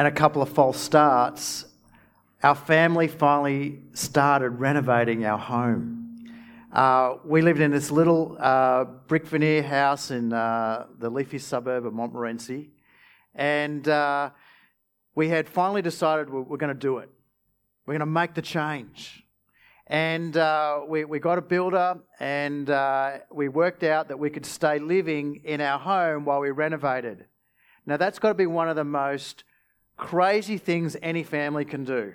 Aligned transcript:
and 0.00 0.08
a 0.08 0.10
couple 0.10 0.40
of 0.40 0.48
false 0.48 0.80
starts, 0.80 1.66
our 2.42 2.54
family 2.54 3.06
finally 3.06 3.80
started 3.92 4.48
renovating 4.48 5.26
our 5.26 5.36
home. 5.36 6.16
Uh, 6.72 7.16
we 7.22 7.42
lived 7.42 7.60
in 7.60 7.70
this 7.70 7.90
little 7.90 8.34
uh, 8.40 8.84
brick 8.84 9.26
veneer 9.26 9.62
house 9.62 10.10
in 10.10 10.32
uh, 10.32 10.86
the 10.98 11.10
leafy 11.10 11.38
suburb 11.38 11.84
of 11.84 11.92
Montmorency, 11.92 12.70
and 13.34 13.86
uh, 13.88 14.30
we 15.14 15.28
had 15.28 15.46
finally 15.46 15.82
decided 15.82 16.30
we're, 16.30 16.40
we're 16.40 16.56
going 16.56 16.74
to 16.74 16.80
do 16.80 16.96
it. 16.96 17.10
We're 17.84 17.92
going 17.92 18.00
to 18.00 18.06
make 18.06 18.32
the 18.32 18.40
change. 18.40 19.22
And 19.86 20.34
uh, 20.34 20.80
we, 20.88 21.04
we 21.04 21.18
got 21.18 21.36
a 21.36 21.42
builder, 21.42 21.98
and 22.18 22.70
uh, 22.70 23.18
we 23.30 23.48
worked 23.48 23.82
out 23.82 24.08
that 24.08 24.18
we 24.18 24.30
could 24.30 24.46
stay 24.46 24.78
living 24.78 25.42
in 25.44 25.60
our 25.60 25.78
home 25.78 26.24
while 26.24 26.40
we 26.40 26.52
renovated. 26.52 27.26
Now, 27.84 27.98
that's 27.98 28.18
got 28.18 28.28
to 28.28 28.34
be 28.34 28.46
one 28.46 28.70
of 28.70 28.76
the 28.76 28.84
most 28.84 29.44
crazy 30.00 30.56
things 30.56 30.96
any 31.02 31.22
family 31.22 31.64
can 31.64 31.84
do. 31.84 32.14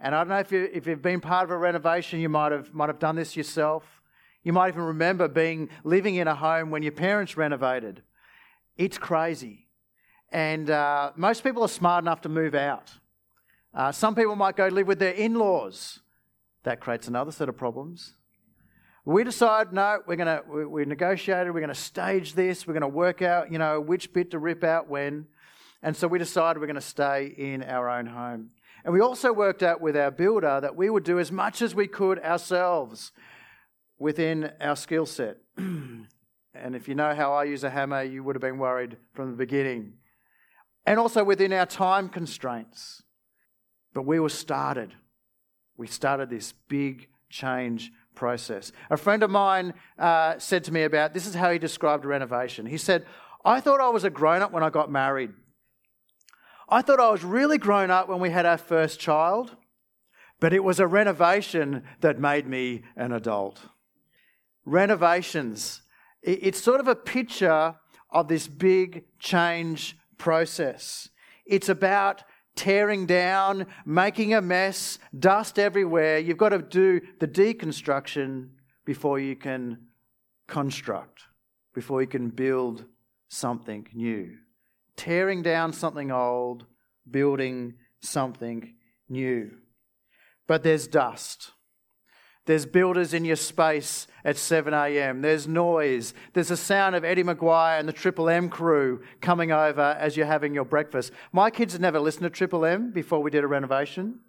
And 0.00 0.14
I 0.14 0.20
don't 0.20 0.28
know 0.28 0.38
if, 0.38 0.50
you, 0.50 0.68
if 0.72 0.86
you've 0.86 1.02
been 1.02 1.20
part 1.20 1.44
of 1.44 1.50
a 1.50 1.56
renovation, 1.56 2.18
you 2.18 2.30
might 2.30 2.50
have, 2.50 2.72
might 2.72 2.88
have 2.88 2.98
done 2.98 3.14
this 3.14 3.36
yourself. 3.36 3.84
You 4.42 4.54
might 4.54 4.68
even 4.68 4.82
remember 4.82 5.28
being 5.28 5.68
living 5.84 6.16
in 6.16 6.26
a 6.26 6.34
home 6.34 6.70
when 6.70 6.82
your 6.82 6.92
parents 6.92 7.36
renovated. 7.36 8.02
It's 8.76 8.96
crazy. 8.98 9.66
And 10.32 10.70
uh, 10.70 11.12
most 11.14 11.44
people 11.44 11.62
are 11.62 11.68
smart 11.68 12.02
enough 12.02 12.22
to 12.22 12.28
move 12.28 12.54
out. 12.54 12.90
Uh, 13.74 13.92
some 13.92 14.14
people 14.14 14.34
might 14.34 14.56
go 14.56 14.68
live 14.68 14.86
with 14.86 14.98
their 14.98 15.12
in 15.12 15.34
laws. 15.34 16.00
That 16.64 16.80
creates 16.80 17.06
another 17.06 17.32
set 17.32 17.50
of 17.50 17.56
problems. 17.56 18.14
We 19.04 19.24
decided, 19.24 19.74
no, 19.74 20.00
we're 20.06 20.16
going 20.16 20.38
to, 20.38 20.42
we, 20.50 20.64
we 20.64 20.84
negotiated, 20.86 21.52
we're 21.52 21.60
going 21.60 21.68
to 21.68 21.74
stage 21.74 22.32
this, 22.32 22.66
we're 22.66 22.72
going 22.72 22.80
to 22.80 22.88
work 22.88 23.20
out, 23.20 23.52
you 23.52 23.58
know, 23.58 23.78
which 23.78 24.14
bit 24.14 24.30
to 24.30 24.38
rip 24.38 24.64
out 24.64 24.88
when. 24.88 25.26
And 25.84 25.94
so 25.94 26.08
we 26.08 26.18
decided 26.18 26.58
we're 26.58 26.66
going 26.66 26.76
to 26.76 26.80
stay 26.80 27.26
in 27.36 27.62
our 27.62 27.90
own 27.90 28.06
home. 28.06 28.52
And 28.86 28.94
we 28.94 29.00
also 29.00 29.34
worked 29.34 29.62
out 29.62 29.82
with 29.82 29.98
our 29.98 30.10
builder 30.10 30.58
that 30.62 30.76
we 30.76 30.88
would 30.88 31.04
do 31.04 31.18
as 31.18 31.30
much 31.30 31.60
as 31.60 31.74
we 31.74 31.86
could 31.86 32.18
ourselves 32.20 33.12
within 33.98 34.50
our 34.62 34.76
skill 34.76 35.04
set. 35.04 35.36
and 35.58 36.06
if 36.54 36.88
you 36.88 36.94
know 36.94 37.14
how 37.14 37.34
I 37.34 37.44
use 37.44 37.64
a 37.64 37.70
hammer, 37.70 38.02
you 38.02 38.24
would 38.24 38.34
have 38.34 38.40
been 38.40 38.56
worried 38.56 38.96
from 39.12 39.30
the 39.30 39.36
beginning. 39.36 39.92
And 40.86 40.98
also 40.98 41.22
within 41.22 41.52
our 41.52 41.66
time 41.66 42.08
constraints. 42.08 43.02
But 43.92 44.06
we 44.06 44.18
were 44.18 44.30
started. 44.30 44.94
We 45.76 45.86
started 45.86 46.30
this 46.30 46.54
big 46.66 47.08
change 47.28 47.92
process. 48.14 48.72
A 48.88 48.96
friend 48.96 49.22
of 49.22 49.28
mine 49.28 49.74
uh, 49.98 50.38
said 50.38 50.64
to 50.64 50.72
me 50.72 50.84
about 50.84 51.12
this 51.12 51.26
is 51.26 51.34
how 51.34 51.50
he 51.50 51.58
described 51.58 52.06
renovation. 52.06 52.64
He 52.64 52.78
said, 52.78 53.04
I 53.44 53.60
thought 53.60 53.82
I 53.82 53.90
was 53.90 54.04
a 54.04 54.10
grown 54.10 54.40
up 54.40 54.50
when 54.50 54.62
I 54.62 54.70
got 54.70 54.90
married. 54.90 55.34
I 56.74 56.82
thought 56.82 56.98
I 56.98 57.12
was 57.12 57.22
really 57.22 57.56
grown 57.56 57.92
up 57.92 58.08
when 58.08 58.18
we 58.18 58.30
had 58.30 58.46
our 58.46 58.58
first 58.58 58.98
child, 58.98 59.54
but 60.40 60.52
it 60.52 60.64
was 60.64 60.80
a 60.80 60.88
renovation 60.88 61.84
that 62.00 62.18
made 62.18 62.48
me 62.48 62.82
an 62.96 63.12
adult. 63.12 63.60
Renovations, 64.64 65.82
it's 66.20 66.60
sort 66.60 66.80
of 66.80 66.88
a 66.88 66.96
picture 66.96 67.76
of 68.10 68.26
this 68.26 68.48
big 68.48 69.04
change 69.20 69.96
process. 70.18 71.10
It's 71.46 71.68
about 71.68 72.24
tearing 72.56 73.06
down, 73.06 73.68
making 73.86 74.34
a 74.34 74.42
mess, 74.42 74.98
dust 75.16 75.60
everywhere. 75.60 76.18
You've 76.18 76.38
got 76.38 76.48
to 76.48 76.58
do 76.58 77.00
the 77.20 77.28
deconstruction 77.28 78.48
before 78.84 79.20
you 79.20 79.36
can 79.36 79.78
construct, 80.48 81.22
before 81.72 82.00
you 82.00 82.08
can 82.08 82.30
build 82.30 82.84
something 83.28 83.86
new 83.94 84.38
tearing 84.96 85.42
down 85.42 85.72
something 85.72 86.10
old, 86.10 86.66
building 87.10 87.74
something 88.00 88.74
new. 89.08 89.50
But 90.46 90.62
there's 90.62 90.86
dust. 90.86 91.52
There's 92.46 92.66
builders 92.66 93.14
in 93.14 93.24
your 93.24 93.36
space 93.36 94.06
at 94.22 94.36
7 94.36 94.74
a.m. 94.74 95.22
There's 95.22 95.48
noise. 95.48 96.12
There's 96.34 96.48
the 96.48 96.58
sound 96.58 96.94
of 96.94 97.02
Eddie 97.02 97.24
McGuire 97.24 97.78
and 97.78 97.88
the 97.88 97.92
Triple 97.92 98.28
M 98.28 98.50
crew 98.50 99.02
coming 99.22 99.50
over 99.50 99.96
as 99.98 100.16
you're 100.16 100.26
having 100.26 100.54
your 100.54 100.66
breakfast. 100.66 101.10
My 101.32 101.50
kids 101.50 101.72
had 101.72 101.80
never 101.80 101.98
listened 101.98 102.24
to 102.24 102.30
Triple 102.30 102.66
M 102.66 102.90
before 102.92 103.22
we 103.22 103.30
did 103.30 103.44
a 103.44 103.48
renovation. 103.48 104.20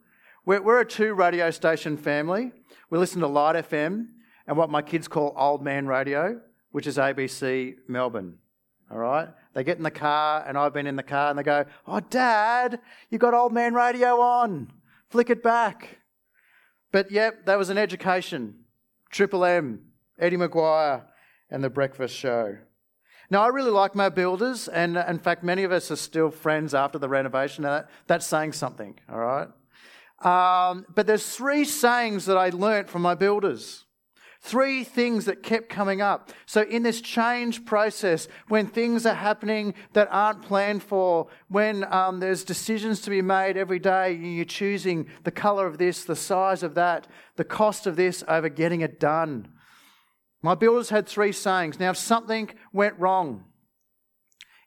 We're, 0.46 0.62
we're 0.62 0.80
a 0.80 0.86
two 0.86 1.14
radio 1.14 1.52
station 1.52 1.98
family. 1.98 2.54
We 2.90 2.98
listen 3.00 3.20
to 3.20 3.28
Light 3.28 3.56
FM 3.56 4.06
and 4.48 4.58
what 4.58 4.70
my 4.70 4.82
kids 4.82 5.10
call 5.10 5.34
old 5.36 5.62
man 5.62 5.86
radio, 5.86 6.40
which 6.72 6.88
is 6.88 6.98
ABC 6.98 7.76
Melbourne. 7.90 8.38
All 8.90 9.00
right? 9.00 9.28
They 9.56 9.64
get 9.64 9.78
in 9.78 9.84
the 9.84 9.92
car, 9.92 10.44
and 10.46 10.58
I've 10.58 10.74
been 10.74 10.86
in 10.86 10.98
the 10.98 11.04
car, 11.04 11.30
and 11.30 11.40
they 11.40 11.44
go, 11.44 11.66
Oh, 11.88 12.02
Dad, 12.02 12.80
you 13.10 13.18
got 13.18 13.34
old 13.34 13.54
man 13.54 13.74
radio 13.74 14.20
on. 14.20 14.72
Flick 15.10 15.30
it 15.30 15.42
back. 15.42 16.00
But 16.92 17.10
yep, 17.10 17.46
that 17.46 17.58
was 17.58 17.70
an 17.70 17.78
education. 17.78 18.56
Triple 19.10 19.46
M, 19.46 19.86
Eddie 20.20 20.36
McGuire, 20.36 21.04
and 21.50 21.64
The 21.64 21.70
Breakfast 21.70 22.14
Show. 22.16 22.58
Now, 23.30 23.44
I 23.44 23.48
really 23.48 23.72
like 23.72 23.96
my 23.96 24.10
builders, 24.10 24.68
and 24.68 24.98
in 24.98 25.20
fact, 25.20 25.42
many 25.42 25.64
of 25.64 25.72
us 25.72 25.90
are 25.90 25.96
still 25.96 26.32
friends 26.32 26.74
after 26.74 27.00
the 27.00 27.10
renovation. 27.10 27.64
That, 27.64 27.90
that's 28.08 28.28
saying 28.28 28.54
something, 28.54 29.00
all 29.10 29.20
right? 29.20 29.48
Um, 30.22 30.86
but 30.94 31.08
there's 31.08 31.26
three 31.34 31.64
sayings 31.64 32.26
that 32.26 32.38
I 32.38 32.50
learnt 32.50 32.90
from 32.90 33.02
my 33.02 33.16
builders. 33.16 33.85
Three 34.46 34.84
things 34.84 35.26
that 35.26 35.42
kept 35.42 35.70
coming 35.70 36.02
up. 36.02 36.30
So, 36.46 36.62
in 36.62 36.84
this 36.84 37.02
change 37.02 37.66
process, 37.66 38.28
when 38.48 38.68
things 38.68 39.04
are 39.08 39.16
happening 39.16 39.74
that 39.94 40.08
aren't 40.12 40.44
planned 40.44 40.84
for, 40.84 41.30
when 41.48 41.84
um, 41.92 42.20
there's 42.20 42.44
decisions 42.44 43.02
to 43.02 43.10
be 43.10 43.24
made 43.24 43.58
every 43.58 43.80
day, 43.80 44.14
you're 44.14 44.46
choosing 44.46 45.08
the 45.24 45.32
color 45.32 45.66
of 45.66 45.80
this, 45.80 46.04
the 46.04 46.16
size 46.16 46.62
of 46.62 46.76
that, 46.76 47.08
the 47.38 47.44
cost 47.44 47.88
of 47.88 47.96
this 47.96 48.24
over 48.28 48.48
getting 48.48 48.82
it 48.82 49.00
done. 49.00 49.48
My 50.44 50.54
builders 50.54 50.92
had 50.92 51.08
three 51.08 51.32
sayings. 51.32 51.80
Now, 51.80 51.90
if 51.90 51.98
something 51.98 52.52
went 52.72 53.00
wrong, 53.00 53.46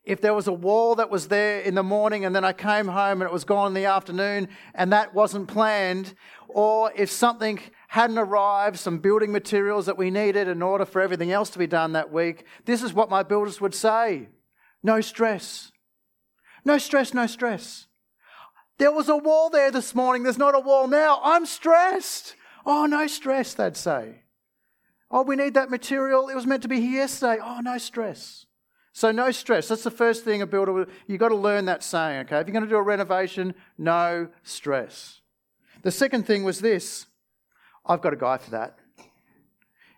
if 0.03 0.21
there 0.21 0.35
was 0.35 0.49
a 0.49 0.53
wall 0.53 0.97
that 0.97 1.09
was 1.09 1.29
there 1.29 1.61
in 1.61 1.77
the 1.77 1.85
morning 1.85 2.25
and 2.25 2.35
then 2.35 2.45
I 2.45 2.53
came 2.53 2.89
home 2.89 3.23
and 3.23 3.29
it 3.29 3.33
was 3.33 3.45
gone 3.45 3.69
in 3.69 3.75
the 3.75 3.85
afternoon 3.85 4.49
and 4.75 4.93
that 4.93 5.15
wasn't 5.15 5.47
planned, 5.47 6.15
or 6.49 6.91
if 6.97 7.13
something 7.13 7.61
hadn't 7.89 8.19
arrived, 8.19 8.79
some 8.79 8.99
building 8.99 9.33
materials 9.33 9.87
that 9.87 9.99
we 9.99 10.11
needed 10.11 10.47
in 10.47 10.63
order 10.63 10.85
for 10.85 11.01
everything 11.01 11.33
else 11.33 11.51
to 11.51 11.59
be 11.59 11.67
done 11.67 11.93
that 11.93 12.13
week, 12.13 12.45
this 12.67 12.83
is 12.83 12.93
what 12.93 13.11
my 13.11 13.23
builders 13.23 13.61
would 13.61 13.75
say 13.75 14.29
no 14.83 15.01
stress. 15.01 15.73
No 16.65 16.79
stress, 16.79 17.13
no 17.13 17.27
stress. 17.27 17.87
There 18.79 18.93
was 18.93 19.09
a 19.09 19.17
wall 19.17 19.51
there 19.51 19.73
this 19.73 19.95
morning, 19.95 20.23
there's 20.23 20.39
not 20.39 20.55
a 20.55 20.61
wall 20.61 20.87
now. 20.87 21.21
I'm 21.25 21.47
stressed. 21.47 22.37
Oh, 22.65 22.87
no 22.87 23.07
stress, 23.07 23.55
they'd 23.55 23.77
say. 23.77 24.23
Oh, 25.11 25.23
we 25.23 25.35
need 25.35 25.55
that 25.55 25.71
material. 25.71 26.29
It 26.29 26.37
was 26.37 26.47
meant 26.47 26.63
to 26.63 26.69
be 26.69 26.81
here 26.81 27.01
yesterday. 27.01 27.41
Oh, 27.43 27.61
no 27.61 27.79
stress. 27.79 28.47
So, 28.93 29.11
no 29.11 29.31
stress. 29.31 29.69
That's 29.69 29.83
the 29.83 29.91
first 29.91 30.25
thing 30.25 30.43
a 30.43 30.47
builder, 30.47 30.73
would 30.73 30.91
you've 31.07 31.21
got 31.21 31.31
to 31.31 31.37
learn 31.37 31.65
that 31.65 31.83
saying, 31.83 32.21
okay? 32.27 32.39
If 32.41 32.47
you're 32.47 32.53
going 32.53 32.65
to 32.65 32.71
do 32.71 32.77
a 32.77 32.83
renovation, 32.83 33.55
no 33.79 34.29
stress. 34.43 35.23
The 35.83 35.91
second 35.91 36.27
thing 36.27 36.45
was 36.45 36.61
this 36.61 37.07
I've 37.89 38.03
got 38.03 38.13
a 38.13 38.17
guy 38.17 38.37
for 38.37 38.51
that. 38.51 38.79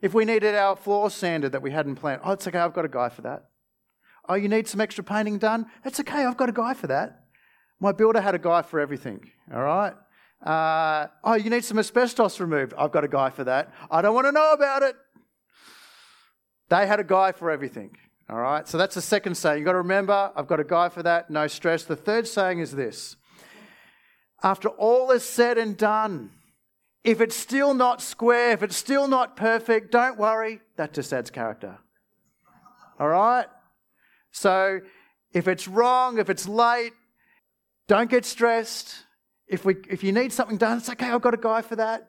If 0.01 0.15
we 0.15 0.25
needed 0.25 0.55
our 0.55 0.77
floor 0.77 1.11
sanded 1.11 1.53
that 1.53 1.63
we 1.63 1.73
hadn't 1.73 1.97
planned, 1.97 2.23
oh, 2.25 2.33
it's 2.33 2.47
okay, 2.47 2.59
I've 2.59 2.73
got 2.73 2.85
a 2.85 2.89
guy 2.89 3.09
for 3.09 3.23
that. 3.23 3.51
Oh, 4.29 4.35
you 4.35 4.49
need 4.49 4.69
some 4.69 4.81
extra 4.81 5.03
painting 5.03 5.39
done? 5.39 5.67
That's 5.83 5.99
okay, 6.01 6.25
I've 6.25 6.37
got 6.37 6.49
a 6.49 6.53
guy 6.53 6.73
for 6.75 6.87
that. 6.87 7.25
My 7.81 7.93
builder 7.93 8.21
had 8.21 8.35
a 8.35 8.39
guy 8.39 8.63
for 8.63 8.79
everything, 8.79 9.31
all 9.53 9.63
right? 9.63 9.95
Uh, 10.45 11.09
oh, 11.25 11.35
you 11.35 11.51
need 11.51 11.65
some 11.65 11.79
asbestos 11.79 12.41
removed? 12.41 12.73
I've 12.79 12.93
got 12.93 13.05
a 13.05 13.09
guy 13.09 13.31
for 13.31 13.45
that. 13.45 13.75
I 13.91 14.01
don't 14.01 14.15
want 14.15 14.27
to 14.27 14.33
know 14.33 14.53
about 14.53 14.83
it. 14.83 14.95
They 16.69 16.87
had 16.87 17.01
a 17.01 17.05
guy 17.05 17.33
for 17.33 17.51
everything, 17.51 17.97
all 18.29 18.39
right? 18.39 18.67
So 18.69 18.79
that's 18.79 18.95
the 18.95 19.03
second 19.03 19.35
saying. 19.35 19.59
You've 19.59 19.67
got 19.67 19.73
to 19.73 19.79
remember, 19.79 20.31
I've 20.37 20.47
got 20.47 20.61
a 20.61 20.65
guy 20.65 20.89
for 20.89 21.03
that, 21.03 21.29
no 21.29 21.47
stress. 21.47 21.85
The 21.85 21.97
third 21.97 22.29
saying 22.29 22.61
is 22.61 22.71
this 22.73 23.17
After 24.43 24.69
all 24.69 25.11
is 25.11 25.25
said 25.25 25.59
and 25.59 25.77
done, 25.77 26.31
if 27.03 27.21
it's 27.21 27.37
still 27.37 27.75
not 27.75 28.03
square, 28.03 28.53
if 28.53 28.63
it's 28.63 28.77
still 28.77 29.09
not 29.09 29.37
perfect, 29.37 29.91
don't 29.91 30.19
worry. 30.19 30.61
That 30.77 30.93
just 30.93 31.13
adds 31.13 31.31
character. 31.31 31.79
All 32.99 33.09
right? 33.09 33.47
So 34.33 34.81
if 35.33 35.49
it's 35.49 35.67
wrong, 35.67 36.19
if 36.19 36.29
it's 36.29 36.47
late, 36.47 36.93
don't 37.89 38.11
get 38.11 38.25
stressed. 38.25 38.95
If, 39.47 39.65
we, 39.65 39.77
if 39.89 40.05
you 40.05 40.13
need 40.13 40.33
something 40.33 40.59
done, 40.59 40.79
it's 40.79 40.91
okay, 40.91 41.11
I've 41.11 41.23
got 41.23 41.35
a 41.35 41.39
guy 41.39 41.63
for 41.63 41.77
that. 41.77 42.09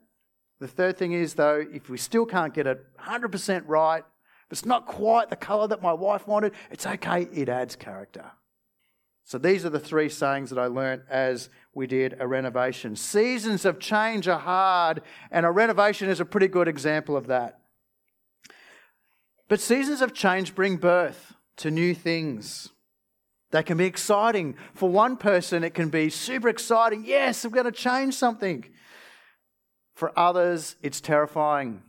The 0.59 0.67
third 0.67 0.97
thing 0.97 1.13
is, 1.13 1.33
though, 1.33 1.65
if 1.73 1.89
we 1.89 1.97
still 1.97 2.25
can't 2.25 2.53
get 2.53 2.67
it 2.67 2.85
100% 2.99 3.63
right, 3.65 4.03
if 4.45 4.51
it's 4.51 4.65
not 4.65 4.85
quite 4.85 5.29
the 5.29 5.35
colour 5.35 5.67
that 5.67 5.81
my 5.81 5.93
wife 5.93 6.27
wanted, 6.27 6.53
it's 6.69 6.85
okay, 6.85 7.27
it 7.33 7.49
adds 7.49 7.75
character. 7.75 8.31
So 9.31 9.37
these 9.37 9.63
are 9.63 9.69
the 9.69 9.79
three 9.79 10.09
sayings 10.09 10.49
that 10.49 10.59
I 10.59 10.67
learnt 10.67 11.03
as 11.09 11.47
we 11.73 11.87
did 11.87 12.17
a 12.19 12.27
renovation. 12.27 12.97
Seasons 12.97 13.63
of 13.63 13.79
change 13.79 14.27
are 14.27 14.37
hard, 14.37 15.01
and 15.31 15.45
a 15.45 15.51
renovation 15.51 16.09
is 16.09 16.19
a 16.19 16.25
pretty 16.25 16.49
good 16.49 16.67
example 16.67 17.15
of 17.15 17.27
that. 17.27 17.61
But 19.47 19.61
seasons 19.61 20.01
of 20.01 20.13
change 20.13 20.53
bring 20.53 20.75
birth 20.75 21.33
to 21.59 21.71
new 21.71 21.95
things. 21.95 22.73
They 23.51 23.63
can 23.63 23.77
be 23.77 23.85
exciting. 23.85 24.57
For 24.73 24.89
one 24.89 25.15
person, 25.15 25.63
it 25.63 25.73
can 25.73 25.87
be 25.87 26.09
super 26.09 26.49
exciting. 26.49 27.05
Yes, 27.05 27.45
I'm 27.45 27.51
going 27.51 27.63
to 27.63 27.71
change 27.71 28.15
something. 28.15 28.65
For 29.95 30.11
others, 30.19 30.75
it's 30.81 30.99
terrifying. 30.99 31.83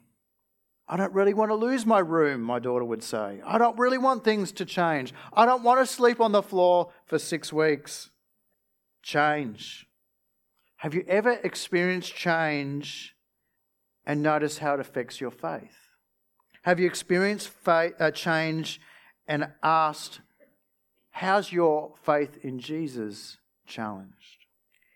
I 0.89 0.97
don't 0.97 1.13
really 1.13 1.35
want 1.35 1.51
to 1.51 1.55
lose 1.55 1.87
my 1.87 2.01
room, 2.01 2.43
my 2.43 2.59
daughter 2.59 2.85
would 2.85 3.03
say. 3.03 3.41
I 3.47 3.59
don't 3.59 3.79
really 3.79 3.99
want 3.99 4.25
things 4.25 4.53
to 4.53 4.65
change. 4.65 5.15
I 5.33 5.47
don't 5.47 5.63
want 5.63 5.81
to 5.81 5.87
sleep 5.87 6.21
on 6.21 6.33
the 6.33 6.43
floor 6.43 6.91
for 7.07 7.19
six 7.19 7.53
weeks. 7.53 8.11
Change. 9.03 9.87
Have 10.77 10.95
you 10.95 11.05
ever 11.07 11.39
experienced 11.45 12.15
change 12.15 13.15
and 14.05 14.23
noticed 14.23 14.59
how 14.59 14.75
it 14.75 14.81
affects 14.81 15.21
your 15.21 15.31
faith? 15.31 15.77
Have 16.63 16.79
you 16.79 16.87
experienced 16.87 17.49
faith, 17.49 17.95
uh, 18.01 18.11
change 18.11 18.81
and 19.27 19.49
asked, 19.63 20.21
How's 21.11 21.53
your 21.53 21.95
faith 22.03 22.39
in 22.43 22.59
Jesus 22.59 23.39
challenged? 23.67 24.47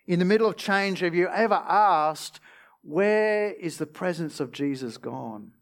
In 0.07 0.19
the 0.19 0.25
middle 0.25 0.47
of 0.47 0.57
change, 0.57 0.99
have 0.99 1.15
you 1.15 1.27
ever 1.27 1.61
asked, 1.67 2.39
Where 2.81 3.51
is 3.51 3.77
the 3.77 3.85
presence 3.85 4.39
of 4.39 4.51
Jesus 4.51 4.97
gone? 4.97 5.53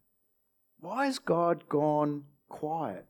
Why 0.86 1.08
has 1.08 1.18
God 1.18 1.68
gone 1.68 2.26
quiet? 2.48 3.08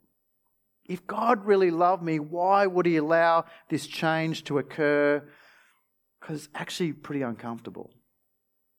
If 0.85 1.05
God 1.07 1.45
really 1.45 1.71
loved 1.71 2.01
me, 2.01 2.19
why 2.19 2.65
would 2.65 2.85
He 2.85 2.95
allow 2.95 3.43
this 3.67 3.85
change 3.85 4.45
to 4.45 4.59
occur? 4.59 5.21
Because 6.21 6.45
it's 6.45 6.53
actually 6.55 6.93
pretty 6.93 7.21
uncomfortable. 7.21 7.91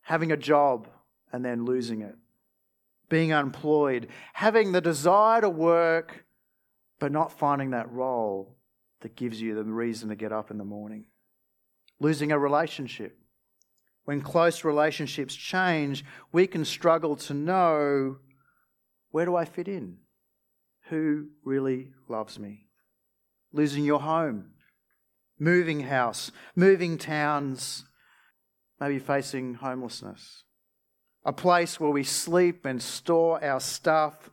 Having 0.01 0.33
a 0.33 0.37
job 0.39 0.89
and 1.31 1.45
then 1.45 1.67
losing 1.67 2.01
it, 2.01 2.15
being 3.11 3.35
unemployed, 3.35 4.09
having 4.33 4.73
the 4.73 4.81
desire 4.81 5.43
to 5.43 5.51
work 5.51 6.25
but 6.99 7.13
not 7.13 7.39
finding 7.39 7.73
that 7.73 7.93
role 7.93 8.57
that 9.03 9.15
gives 9.15 9.43
you 9.43 9.55
the 9.55 9.63
reason 9.63 10.09
to 10.09 10.17
get 10.17 10.33
up 10.33 10.51
in 10.51 10.57
the 10.57 10.65
morning. 10.65 11.05
Losing 12.01 12.33
a 12.33 12.39
relationship. 12.39 13.19
When 14.07 14.23
close 14.23 14.65
relationships 14.65 15.35
change, 15.35 16.03
we 16.33 16.47
can 16.47 16.65
struggle 16.65 17.15
to 17.17 17.35
know 17.35 18.21
where 19.11 19.25
do 19.25 19.37
I 19.37 19.45
fit 19.45 19.69
in? 19.69 19.99
Who 20.89 21.29
really 21.45 21.93
loves 22.09 22.39
me? 22.39 22.67
Losing 23.53 23.85
your 23.85 24.01
home, 24.01 24.53
moving 25.39 25.81
house, 25.81 26.31
moving 26.55 26.99
towns, 26.99 27.85
maybe 28.81 28.99
facing 28.99 29.55
homelessness. 29.55 30.45
A 31.25 31.33
place 31.33 31.81
where 31.81 31.91
we 31.91 32.05
sleep 32.05 32.65
and 32.65 32.81
store 32.81 33.43
our 33.45 33.61
stuff 33.61 34.31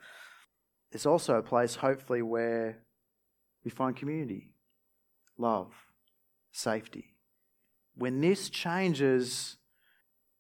is 0.91 1.05
also 1.05 1.35
a 1.35 1.43
place, 1.43 1.75
hopefully, 1.75 2.21
where 2.21 2.83
we 3.63 3.71
find 3.71 3.95
community, 3.95 4.53
love, 5.37 5.71
safety. 6.51 7.15
When 7.95 8.21
this 8.21 8.49
changes, 8.49 9.57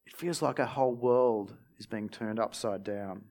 it 0.05 0.15
feels 0.15 0.41
like 0.41 0.59
a 0.59 0.65
whole 0.65 0.93
world 0.93 1.55
is 1.79 1.85
being 1.87 2.09
turned 2.09 2.39
upside 2.39 2.83
down. 2.83 3.23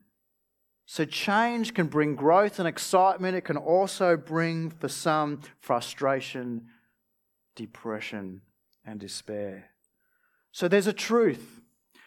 So, 0.85 1.05
change 1.05 1.73
can 1.73 1.87
bring 1.87 2.15
growth 2.15 2.59
and 2.59 2.67
excitement. 2.67 3.37
It 3.37 3.45
can 3.45 3.57
also 3.57 4.17
bring, 4.17 4.69
for 4.69 4.89
some, 4.89 5.41
frustration, 5.59 6.67
depression, 7.55 8.41
and 8.85 8.99
despair. 8.99 9.69
So, 10.51 10.67
there's 10.67 10.87
a 10.87 10.93
truth 10.93 11.61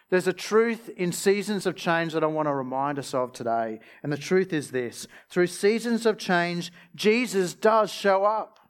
there's 0.09 0.29
a 0.29 0.33
truth 0.33 0.89
in 0.97 1.11
seasons 1.11 1.67
of 1.67 1.75
change 1.75 2.13
that 2.13 2.23
I 2.23 2.29
want 2.29 2.47
to 2.47 2.55
remind 2.55 2.99
us 2.99 3.13
of 3.13 3.33
today. 3.33 3.81
And 4.03 4.13
the 4.13 4.17
truth 4.17 4.53
is 4.53 4.71
this 4.71 5.09
through 5.29 5.49
seasons 5.49 6.07
of 6.07 6.17
change, 6.17 6.73
Jesus 6.95 7.55
does 7.55 7.91
show 7.91 8.25
up, 8.25 8.61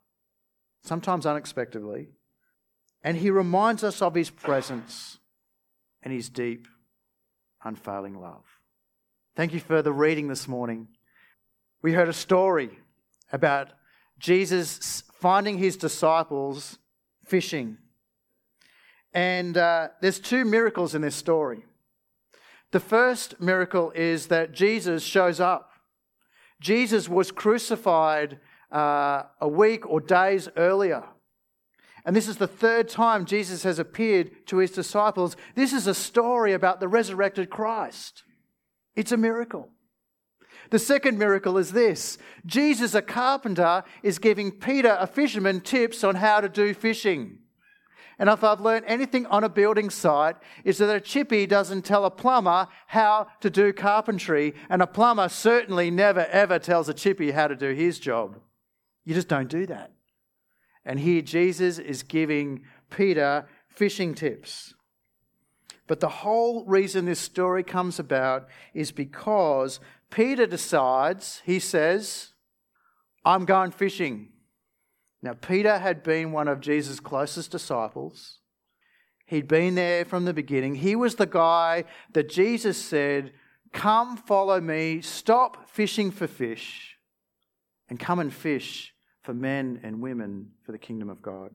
sometimes 0.83 1.27
unexpectedly. 1.27 2.09
And 3.03 3.19
he 3.19 3.31
reminds 3.31 3.85
us 3.85 4.01
of 4.01 4.15
his 4.15 4.31
presence 4.31 5.19
and 6.03 6.13
his 6.13 6.31
deep, 6.31 6.67
unfailing 7.63 8.19
love. 8.19 8.56
Thank 9.37 9.53
you 9.53 9.61
for 9.61 9.83
the 9.83 9.93
reading 9.93 10.29
this 10.29 10.49
morning. 10.49 10.89
We 11.83 11.93
heard 11.93 12.09
a 12.09 12.15
story 12.15 12.71
about 13.31 13.69
Jesus 14.19 15.03
finding 15.21 15.59
his 15.59 15.77
disciples 15.77 16.79
fishing 17.23 17.77
and 19.13 19.59
uh, 19.59 19.89
there's 20.01 20.21
two 20.21 20.47
miracles 20.47 20.95
in 20.95 21.03
this 21.03 21.15
story. 21.17 21.67
The 22.73 22.81
first 22.81 23.39
miracle 23.39 23.91
is 23.95 24.29
that 24.29 24.53
Jesus 24.53 25.03
shows 25.03 25.39
up. 25.39 25.71
Jesus 26.59 27.07
was 27.07 27.31
crucified 27.31 28.41
uh, 28.73 29.25
a 29.39 29.49
week 29.49 29.87
or 29.87 30.01
days 30.01 30.49
earlier. 30.57 31.05
And 32.07 32.17
this 32.17 32.27
is 32.27 32.39
the 32.39 32.47
third 32.47 32.89
time 32.89 33.27
Jesus 33.27 33.65
has 33.65 33.79
appeared 33.79 34.47
to 34.47 34.59
his 34.59 34.71
disciples. 34.71 35.37
This 35.55 35.75
is 35.75 35.87
a 35.87 35.95
story 35.95 36.55
about 36.55 36.81
the 36.81 36.89
resurrected 36.89 37.51
Christ. 37.51 38.23
It's 38.97 39.13
a 39.13 39.17
miracle. 39.17 39.71
The 40.71 40.79
second 40.79 41.19
miracle 41.19 41.59
is 41.59 41.73
this 41.73 42.19
Jesus, 42.45 42.95
a 42.95 43.03
carpenter, 43.03 43.85
is 44.03 44.19
giving 44.19 44.51
Peter, 44.51 44.97
a 44.99 45.07
fisherman, 45.07 45.61
tips 45.61 46.03
on 46.03 46.17
how 46.17 46.41
to 46.41 46.49
do 46.49 46.75
fishing. 46.75 47.39
And 48.19 48.31
if 48.31 48.43
I've 48.43 48.61
learned 48.61 48.87
anything 48.89 49.27
on 49.27 49.45
a 49.45 49.49
building 49.49 49.91
site, 49.91 50.37
is 50.65 50.79
that 50.79 50.95
a 50.95 51.01
chippy 51.01 51.47
doesn't 51.47 51.83
tell 51.83 52.07
a 52.07 52.11
plumber 52.11 52.67
how 52.87 53.27
to 53.41 53.51
do 53.51 53.75
carpentry, 53.75 54.55
and 54.71 54.81
a 54.81 54.87
plumber 54.87 55.29
certainly 55.29 55.91
never 55.91 56.25
ever 56.27 56.59
tells 56.59 56.89
a 56.89 56.95
chippy 56.95 57.33
how 57.33 57.47
to 57.47 57.55
do 57.55 57.73
his 57.75 57.99
job. 57.99 58.41
You 59.05 59.15
just 59.15 59.29
don't 59.29 59.51
do 59.51 59.67
that. 59.67 59.93
And 60.85 60.99
here 60.99 61.21
Jesus 61.21 61.79
is 61.79 62.03
giving 62.03 62.63
Peter 62.91 63.47
fishing 63.69 64.15
tips. 64.15 64.73
But 65.87 66.01
the 66.01 66.09
whole 66.09 66.65
reason 66.65 67.05
this 67.05 67.21
story 67.21 67.63
comes 67.63 67.99
about 67.99 68.49
is 68.75 68.91
because 68.91 69.79
Peter 70.11 70.47
decides, 70.47 71.43
he 71.45 71.59
says, 71.59 72.33
I'm 73.25 73.45
going 73.45 73.71
fishing. 73.71 74.31
Now, 75.23 75.35
Peter 75.35 75.79
had 75.79 76.03
been 76.03 76.33
one 76.33 76.49
of 76.49 76.61
Jesus' 76.61 77.01
closest 77.01 77.51
disciples. 77.51 78.39
He'd 79.27 79.49
been 79.49 79.75
there 79.75 80.05
from 80.05 80.25
the 80.25 80.35
beginning. 80.35 80.77
He 80.77 80.95
was 80.95 81.17
the 81.17 81.27
guy 81.27 81.85
that 82.13 82.29
Jesus 82.29 82.79
said, 82.79 83.33
Come, 83.73 84.17
follow 84.17 84.61
me, 84.61 85.01
stop 85.01 85.69
fishing 85.69 86.11
for 86.11 86.27
fish, 86.27 86.97
and 87.89 87.99
come 87.99 88.21
and 88.21 88.33
fish 88.33 88.95
for 89.23 89.35
men 89.35 89.81
and 89.83 90.01
women 90.01 90.53
for 90.65 90.73
the 90.73 90.79
kingdom 90.79 91.11
of 91.11 91.21
God. 91.21 91.51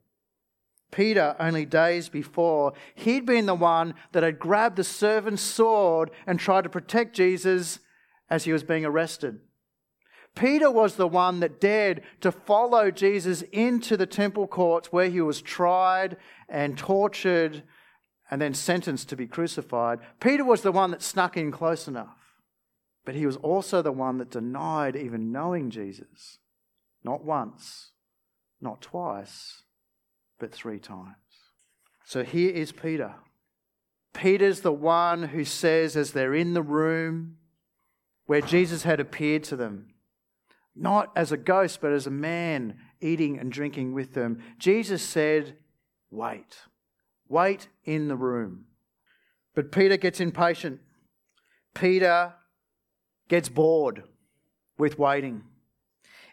Peter, 0.92 1.36
only 1.40 1.66
days 1.66 2.10
before, 2.10 2.74
he'd 2.96 3.26
been 3.26 3.46
the 3.46 3.56
one 3.56 3.94
that 4.12 4.24
had 4.24 4.40
grabbed 4.40 4.76
the 4.76 4.84
servant's 4.84 5.42
sword 5.42 6.12
and 6.28 6.40
tried 6.40 6.64
to 6.64 6.70
protect 6.70 7.16
Jesus 7.16 7.80
as 8.30 8.44
he 8.44 8.52
was 8.52 8.64
being 8.64 8.86
arrested. 8.86 9.40
Peter 10.36 10.72
was 10.72 10.96
the 10.96 11.08
one 11.08 11.40
that 11.42 11.60
dared 11.60 12.02
to 12.22 12.32
follow 12.32 12.90
Jesus 12.90 13.42
into 13.52 13.98
the 13.98 14.06
temple 14.06 14.48
courts 14.48 14.92
where 14.92 15.10
he 15.10 15.22
was 15.22 15.42
tried 15.42 16.18
and 16.48 16.78
tortured 16.78 17.64
and 18.30 18.42
then 18.42 18.54
sentenced 18.54 19.10
to 19.10 19.18
be 19.18 19.28
crucified. 19.28 20.00
Peter 20.22 20.46
was 20.46 20.62
the 20.62 20.72
one 20.72 20.92
that 20.92 21.02
snuck 21.02 21.36
in 21.36 21.52
close 21.52 21.88
enough. 21.88 22.18
But 23.04 23.16
he 23.16 23.26
was 23.26 23.36
also 23.38 23.82
the 23.82 23.92
one 23.92 24.20
that 24.20 24.30
denied 24.30 24.96
even 24.96 25.32
knowing 25.32 25.70
Jesus. 25.70 26.38
Not 27.04 27.26
once, 27.26 27.92
not 28.62 28.82
twice, 28.82 29.64
but 30.42 30.52
three 30.52 30.80
times. 30.80 31.16
So 32.04 32.24
here 32.24 32.50
is 32.50 32.72
Peter. 32.72 33.14
Peter's 34.12 34.62
the 34.62 34.74
one 34.74 35.24
who 35.24 35.46
says, 35.46 35.96
as 35.96 36.12
they're 36.12 36.34
in 36.34 36.56
the 36.56 36.64
room 36.64 37.38
where 38.26 38.42
Jesus 38.42 38.82
had 38.82 39.00
appeared 39.00 39.44
to 39.46 39.56
them, 39.56 39.94
not 40.76 41.12
as 41.16 41.32
a 41.32 41.38
ghost, 41.38 41.80
but 41.80 41.94
as 41.94 42.08
a 42.08 42.12
man 42.12 42.80
eating 43.00 43.38
and 43.38 43.52
drinking 43.52 43.94
with 43.94 44.14
them. 44.14 44.42
Jesus 44.58 45.04
said, 45.04 45.58
Wait. 46.10 46.58
Wait 47.30 47.68
in 47.86 48.08
the 48.08 48.16
room. 48.16 48.66
But 49.54 49.72
Peter 49.72 49.96
gets 49.96 50.20
impatient. 50.20 50.82
Peter 51.76 52.34
gets 53.30 53.48
bored 53.48 54.04
with 54.78 54.98
waiting. 54.98 55.44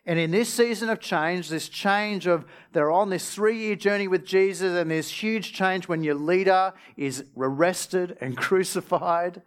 And 0.06 0.18
in 0.18 0.30
this 0.30 0.48
season 0.48 0.88
of 0.88 1.00
change, 1.00 1.48
this 1.48 1.68
change 1.68 2.26
of 2.26 2.44
they're 2.72 2.90
on 2.90 3.10
this 3.10 3.34
three 3.34 3.58
year 3.58 3.76
journey 3.76 4.08
with 4.08 4.24
Jesus, 4.24 4.74
and 4.76 4.90
this 4.90 5.10
huge 5.10 5.52
change 5.52 5.88
when 5.88 6.02
your 6.02 6.14
leader 6.14 6.72
is 6.96 7.24
arrested 7.36 8.16
and 8.20 8.36
crucified 8.38 9.42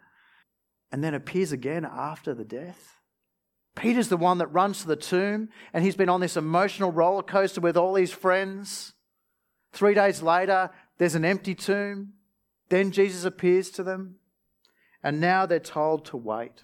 and 0.92 1.02
then 1.02 1.14
appears 1.14 1.50
again 1.50 1.86
after 1.90 2.34
the 2.34 2.44
death. 2.44 3.00
Peter's 3.74 4.08
the 4.08 4.18
one 4.18 4.36
that 4.38 4.48
runs 4.48 4.82
to 4.82 4.88
the 4.88 4.96
tomb, 4.96 5.48
and 5.72 5.82
he's 5.82 5.96
been 5.96 6.10
on 6.10 6.20
this 6.20 6.36
emotional 6.36 6.92
roller 6.92 7.22
coaster 7.22 7.62
with 7.62 7.78
all 7.78 7.94
his 7.94 8.12
friends. 8.12 8.92
Three 9.72 9.94
days 9.94 10.22
later, 10.22 10.70
there's 10.98 11.14
an 11.14 11.24
empty 11.24 11.54
tomb. 11.54 12.12
Then 12.68 12.90
Jesus 12.90 13.24
appears 13.24 13.70
to 13.70 13.82
them, 13.82 14.16
and 15.02 15.20
now 15.20 15.46
they're 15.46 15.58
told 15.58 16.04
to 16.06 16.18
wait. 16.18 16.62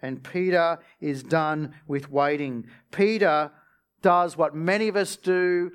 And 0.00 0.22
Peter 0.22 0.78
is 1.00 1.22
done 1.22 1.74
with 1.86 2.10
waiting. 2.10 2.66
Peter 2.90 3.50
does 4.02 4.36
what 4.36 4.54
many 4.54 4.88
of 4.88 4.96
us 4.96 5.16
do 5.16 5.72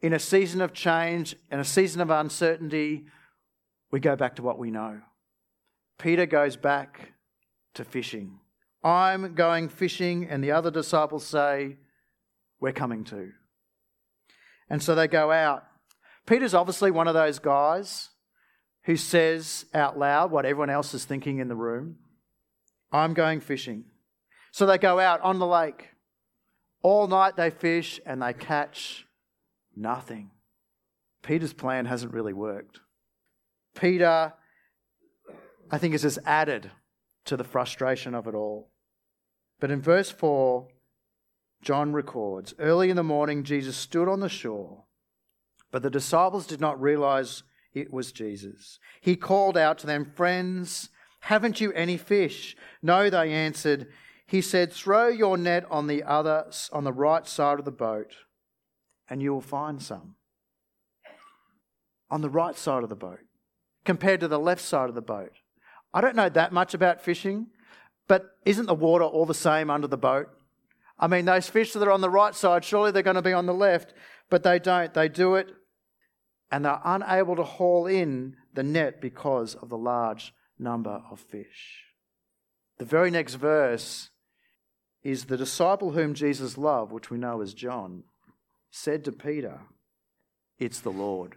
in 0.00 0.12
a 0.12 0.18
season 0.18 0.60
of 0.60 0.72
change 0.72 1.34
and 1.50 1.60
a 1.60 1.64
season 1.64 2.00
of 2.00 2.10
uncertainty. 2.10 3.06
We 3.90 4.00
go 4.00 4.16
back 4.16 4.36
to 4.36 4.42
what 4.42 4.58
we 4.58 4.70
know. 4.70 5.00
Peter 5.98 6.26
goes 6.26 6.56
back 6.56 7.12
to 7.74 7.84
fishing. 7.84 8.38
I'm 8.82 9.34
going 9.34 9.68
fishing, 9.68 10.28
and 10.28 10.44
the 10.44 10.52
other 10.52 10.70
disciples 10.70 11.26
say, 11.26 11.78
We're 12.60 12.72
coming 12.72 13.02
too. 13.02 13.32
And 14.68 14.82
so 14.82 14.94
they 14.94 15.08
go 15.08 15.32
out. 15.32 15.64
Peter's 16.26 16.54
obviously 16.54 16.90
one 16.90 17.08
of 17.08 17.14
those 17.14 17.38
guys 17.38 18.10
who 18.84 18.96
says 18.96 19.66
out 19.74 19.98
loud 19.98 20.30
what 20.30 20.44
everyone 20.44 20.70
else 20.70 20.94
is 20.94 21.04
thinking 21.04 21.38
in 21.38 21.48
the 21.48 21.54
room 21.54 21.96
I'm 22.94 23.12
going 23.12 23.40
fishing. 23.40 23.86
So 24.52 24.66
they 24.66 24.78
go 24.78 25.00
out 25.00 25.20
on 25.22 25.40
the 25.40 25.46
lake. 25.46 25.88
All 26.80 27.08
night 27.08 27.36
they 27.36 27.50
fish 27.50 28.00
and 28.06 28.22
they 28.22 28.32
catch 28.32 29.04
nothing. 29.74 30.30
Peter's 31.20 31.52
plan 31.52 31.86
hasn't 31.86 32.12
really 32.12 32.32
worked. 32.32 32.78
Peter, 33.74 34.32
I 35.72 35.78
think, 35.78 35.94
is 35.94 36.02
just 36.02 36.20
added 36.24 36.70
to 37.24 37.36
the 37.36 37.42
frustration 37.42 38.14
of 38.14 38.28
it 38.28 38.34
all. 38.34 38.70
But 39.58 39.72
in 39.72 39.82
verse 39.82 40.10
4, 40.10 40.68
John 41.62 41.92
records 41.92 42.54
Early 42.60 42.90
in 42.90 42.96
the 42.96 43.02
morning, 43.02 43.42
Jesus 43.42 43.76
stood 43.76 44.06
on 44.06 44.20
the 44.20 44.28
shore, 44.28 44.84
but 45.72 45.82
the 45.82 45.90
disciples 45.90 46.46
did 46.46 46.60
not 46.60 46.80
realize 46.80 47.42
it 47.72 47.92
was 47.92 48.12
Jesus. 48.12 48.78
He 49.00 49.16
called 49.16 49.56
out 49.58 49.78
to 49.78 49.86
them, 49.86 50.04
Friends, 50.04 50.90
haven't 51.24 51.58
you 51.58 51.72
any 51.72 51.96
fish? 51.96 52.54
No, 52.82 53.08
they 53.08 53.32
answered. 53.32 53.86
He 54.26 54.42
said, 54.42 54.70
Throw 54.70 55.08
your 55.08 55.38
net 55.38 55.64
on 55.70 55.86
the 55.86 56.02
other 56.02 56.50
on 56.70 56.84
the 56.84 56.92
right 56.92 57.26
side 57.26 57.58
of 57.58 57.64
the 57.64 57.72
boat, 57.72 58.12
and 59.08 59.22
you 59.22 59.32
will 59.32 59.40
find 59.40 59.80
some. 59.80 60.16
On 62.10 62.20
the 62.20 62.28
right 62.28 62.54
side 62.54 62.82
of 62.82 62.90
the 62.90 62.94
boat, 62.94 63.20
compared 63.86 64.20
to 64.20 64.28
the 64.28 64.38
left 64.38 64.60
side 64.60 64.90
of 64.90 64.94
the 64.94 65.00
boat. 65.00 65.32
I 65.94 66.02
don't 66.02 66.14
know 66.14 66.28
that 66.28 66.52
much 66.52 66.74
about 66.74 67.00
fishing, 67.00 67.46
but 68.06 68.26
isn't 68.44 68.66
the 68.66 68.74
water 68.74 69.04
all 69.04 69.24
the 69.24 69.32
same 69.32 69.70
under 69.70 69.88
the 69.88 69.96
boat? 69.96 70.26
I 70.98 71.06
mean, 71.06 71.24
those 71.24 71.48
fish 71.48 71.72
that 71.72 71.88
are 71.88 71.92
on 71.92 72.02
the 72.02 72.10
right 72.10 72.34
side, 72.34 72.64
surely 72.64 72.90
they're 72.90 73.02
going 73.02 73.16
to 73.16 73.22
be 73.22 73.32
on 73.32 73.46
the 73.46 73.54
left, 73.54 73.94
but 74.28 74.42
they 74.42 74.58
don't. 74.58 74.92
They 74.92 75.08
do 75.08 75.36
it, 75.36 75.48
and 76.50 76.66
they're 76.66 76.82
unable 76.84 77.34
to 77.36 77.44
haul 77.44 77.86
in 77.86 78.36
the 78.52 78.62
net 78.62 79.00
because 79.00 79.54
of 79.54 79.70
the 79.70 79.78
large 79.78 80.34
number 80.58 81.02
of 81.10 81.20
fish. 81.20 81.84
The 82.78 82.84
very 82.84 83.10
next 83.10 83.34
verse 83.34 84.10
is 85.02 85.26
the 85.26 85.36
disciple 85.36 85.92
whom 85.92 86.14
Jesus 86.14 86.56
loved, 86.56 86.90
which 86.90 87.10
we 87.10 87.18
know 87.18 87.40
as 87.40 87.54
John, 87.54 88.04
said 88.70 89.04
to 89.04 89.12
Peter, 89.12 89.60
It's 90.58 90.80
the 90.80 90.90
Lord. 90.90 91.36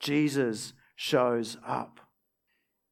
Jesus 0.00 0.72
shows 0.96 1.56
up 1.66 2.00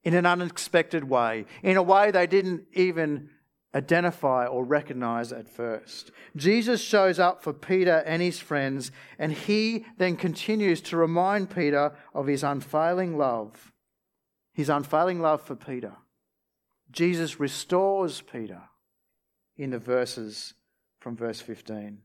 in 0.04 0.14
an 0.14 0.26
unexpected 0.26 1.04
way, 1.04 1.46
in 1.62 1.76
a 1.76 1.82
way 1.82 2.10
they 2.10 2.26
didn't 2.26 2.64
even 2.72 3.30
identify 3.74 4.46
or 4.46 4.64
recognize 4.64 5.32
at 5.32 5.48
first. 5.48 6.10
Jesus 6.34 6.80
shows 6.80 7.18
up 7.18 7.42
for 7.42 7.52
Peter 7.52 8.02
and 8.06 8.20
his 8.20 8.38
friends, 8.38 8.90
and 9.18 9.32
he 9.32 9.84
then 9.98 10.16
continues 10.16 10.80
to 10.80 10.96
remind 10.96 11.50
Peter 11.50 11.92
of 12.14 12.26
his 12.26 12.42
unfailing 12.42 13.16
love, 13.16 13.72
his 14.60 14.68
unfailing 14.68 15.20
love 15.20 15.42
for 15.42 15.56
Peter. 15.56 15.94
Jesus 16.90 17.40
restores 17.40 18.20
Peter 18.20 18.62
in 19.56 19.70
the 19.70 19.78
verses 19.78 20.54
from 20.98 21.16
verse 21.16 21.40
15. 21.40 21.98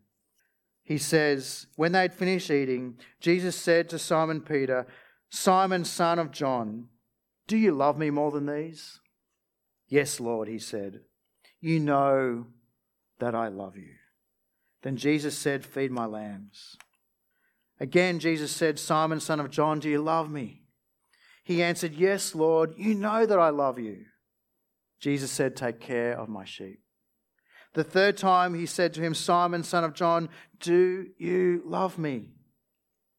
He 0.83 0.97
says, 0.97 1.67
When 1.75 1.91
they 1.91 2.01
had 2.01 2.13
finished 2.13 2.50
eating, 2.50 2.97
Jesus 3.19 3.55
said 3.55 3.89
to 3.89 4.00
Simon 4.00 4.41
Peter, 4.41 4.88
Simon, 5.29 5.83
son 5.83 6.17
of 6.17 6.31
John, 6.31 6.88
do 7.47 7.57
you 7.57 7.74
love 7.74 7.97
me 7.97 8.09
more 8.09 8.31
than 8.31 8.45
these? 8.45 9.00
Yes, 9.88 10.19
Lord, 10.19 10.47
he 10.47 10.59
said. 10.59 11.01
You 11.59 11.79
know 11.79 12.47
that 13.19 13.35
I 13.35 13.50
love 13.50 13.75
you. 13.75 13.95
Then 14.81 14.97
Jesus 14.97 15.38
said, 15.38 15.65
Feed 15.65 15.91
my 15.91 16.05
lambs. 16.05 16.77
Again, 17.79 18.19
Jesus 18.19 18.51
said, 18.51 18.79
Simon, 18.79 19.19
son 19.19 19.39
of 19.39 19.50
John, 19.50 19.79
do 19.79 19.89
you 19.89 20.01
love 20.01 20.31
me? 20.31 20.64
He 21.46 21.62
answered, 21.62 21.94
Yes, 21.94 22.34
Lord, 22.34 22.74
you 22.75 22.96
know 22.96 23.25
that 23.25 23.40
I 23.40 23.50
love 23.50 23.80
you. 23.80 24.06
Jesus 25.00 25.32
said, 25.32 25.56
Take 25.56 25.80
care 25.80 26.20
of 26.20 26.28
my 26.28 26.44
sheep. 26.44 26.80
The 27.74 27.84
third 27.84 28.18
time 28.18 28.56
he 28.56 28.66
said 28.66 28.94
to 28.96 29.02
him, 29.02 29.14
Simon, 29.14 29.64
son 29.64 29.84
of 29.84 29.94
John, 29.94 30.30
do 30.60 31.08
you 31.18 31.62
love 31.64 32.00
me? 32.00 32.32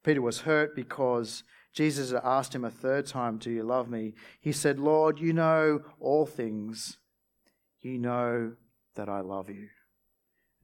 Peter 0.02 0.20
was 0.20 0.40
hurt 0.40 0.74
because 0.74 1.44
Jesus 1.72 2.10
had 2.10 2.22
asked 2.24 2.54
him 2.54 2.64
a 2.64 2.70
third 2.70 3.06
time, 3.06 3.38
Do 3.38 3.50
you 3.50 3.62
love 3.62 3.88
me? 3.88 4.14
He 4.40 4.50
said, 4.50 4.80
Lord, 4.80 5.20
you 5.20 5.32
know 5.32 5.82
all 6.00 6.26
things. 6.26 6.96
You 7.80 7.98
know 7.98 8.54
that 8.96 9.08
I 9.08 9.20
love 9.20 9.48
you. 9.50 9.68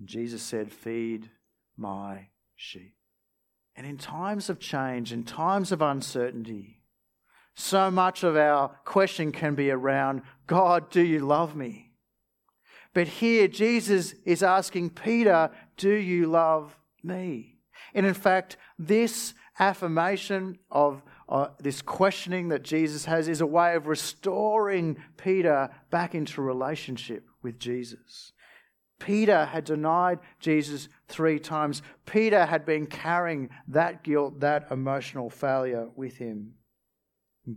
And 0.01 0.09
Jesus 0.09 0.43
said, 0.43 0.73
Feed 0.73 1.31
my 1.77 2.29
sheep. 2.57 2.97
And 3.77 3.87
in 3.87 3.99
times 3.99 4.51
of 4.51 4.59
change, 4.59 5.13
in 5.13 5.23
times 5.23 5.71
of 5.71 5.81
uncertainty, 5.81 6.82
so 7.55 7.91
much 7.91 8.23
of 8.23 8.37
our 8.37 8.69
question 8.85 9.33
can 9.33 9.55
be 9.55 9.71
around 9.71 10.23
God, 10.47 10.91
do 10.91 11.03
you 11.03 11.21
love 11.21 11.55
me? 11.55 11.93
But 12.95 13.09
here, 13.09 13.49
Jesus 13.49 14.15
is 14.25 14.43
asking 14.43 14.91
Peter, 14.91 15.51
Do 15.77 15.93
you 15.93 16.27
love 16.27 16.77
me? 17.03 17.59
And 17.95 18.07
in 18.07 18.15
fact, 18.15 18.57
this 18.79 19.35
affirmation 19.59 20.59
of 20.71 21.03
uh, 21.29 21.49
this 21.59 21.81
questioning 21.81 22.49
that 22.49 22.63
Jesus 22.63 23.07
has 23.07 23.29
is 23.29 23.41
a 23.41 23.47
way 23.47 23.75
of 23.75 23.87
restoring 23.87 24.99
Peter 25.17 25.71
back 25.91 26.15
into 26.15 26.43
relationship 26.43 27.25
with 27.43 27.59
Jesus. 27.59 28.33
Peter 28.99 29.47
had 29.47 29.65
denied 29.65 30.19
Jesus 30.39 30.89
three 31.09 31.39
times. 31.39 31.83
Peter 32.07 32.45
had 32.47 32.65
been 32.65 32.87
carrying 32.87 33.49
that 33.69 34.05
guilt, 34.05 34.41
that 34.41 34.71
emotional 34.71 35.31
failure 35.31 35.89
with 35.97 36.19
him. 36.19 36.55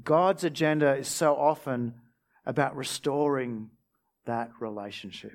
God's 0.04 0.44
agenda 0.44 0.96
is 0.96 1.08
so 1.08 1.36
often 1.36 1.96
about 2.46 2.76
restoring 2.76 3.70
that 4.26 4.50
relationship. 4.60 5.34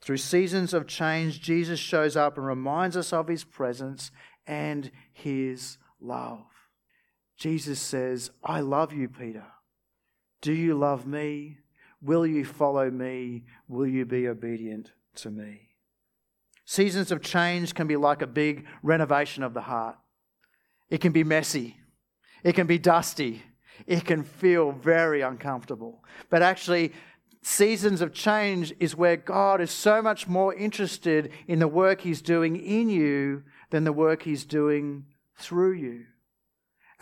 Through 0.00 0.18
seasons 0.18 0.74
of 0.74 0.86
change, 0.86 1.40
Jesus 1.40 1.80
shows 1.80 2.16
up 2.16 2.36
and 2.36 2.46
reminds 2.46 2.96
us 2.96 3.12
of 3.12 3.28
his 3.28 3.44
presence 3.44 4.10
and 4.46 4.90
his 5.12 5.78
love. 6.00 6.44
Jesus 7.36 7.80
says, 7.80 8.30
I 8.42 8.60
love 8.60 8.92
you, 8.92 9.08
Peter. 9.08 9.46
Do 10.42 10.52
you 10.52 10.74
love 10.74 11.06
me? 11.06 11.58
Will 12.02 12.26
you 12.26 12.44
follow 12.44 12.90
me? 12.90 13.44
Will 13.66 13.86
you 13.86 14.04
be 14.04 14.28
obedient 14.28 14.92
to 15.16 15.30
me? 15.30 15.70
Seasons 16.66 17.10
of 17.10 17.22
change 17.22 17.74
can 17.74 17.86
be 17.86 17.96
like 17.96 18.20
a 18.20 18.26
big 18.26 18.66
renovation 18.82 19.42
of 19.42 19.54
the 19.54 19.62
heart. 19.62 19.96
It 20.90 21.00
can 21.00 21.12
be 21.12 21.24
messy. 21.24 21.78
It 22.44 22.54
can 22.54 22.66
be 22.66 22.78
dusty. 22.78 23.42
It 23.86 24.04
can 24.04 24.22
feel 24.22 24.70
very 24.70 25.22
uncomfortable. 25.22 26.04
But 26.30 26.42
actually, 26.42 26.92
seasons 27.42 28.00
of 28.00 28.12
change 28.12 28.72
is 28.78 28.94
where 28.94 29.16
God 29.16 29.60
is 29.60 29.70
so 29.70 30.00
much 30.00 30.28
more 30.28 30.54
interested 30.54 31.32
in 31.48 31.58
the 31.58 31.66
work 31.66 32.02
He's 32.02 32.22
doing 32.22 32.56
in 32.56 32.88
you 32.90 33.42
than 33.70 33.84
the 33.84 33.92
work 33.92 34.22
He's 34.22 34.44
doing 34.44 35.06
through 35.36 35.72
you. 35.72 36.04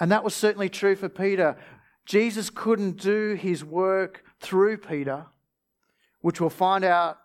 And 0.01 0.11
that 0.11 0.25
was 0.25 0.35
certainly 0.35 0.69
true 0.69 0.97
for 0.97 1.09
Peter. 1.09 1.57
Jesus 2.07 2.49
couldn't 2.49 3.01
do 3.01 3.35
His 3.35 3.65
work 3.65 4.25
through 4.41 4.79
Peter, 4.79 5.27
which 6.21 6.41
we'll 6.41 6.51
find 6.51 6.85
out 6.85 7.19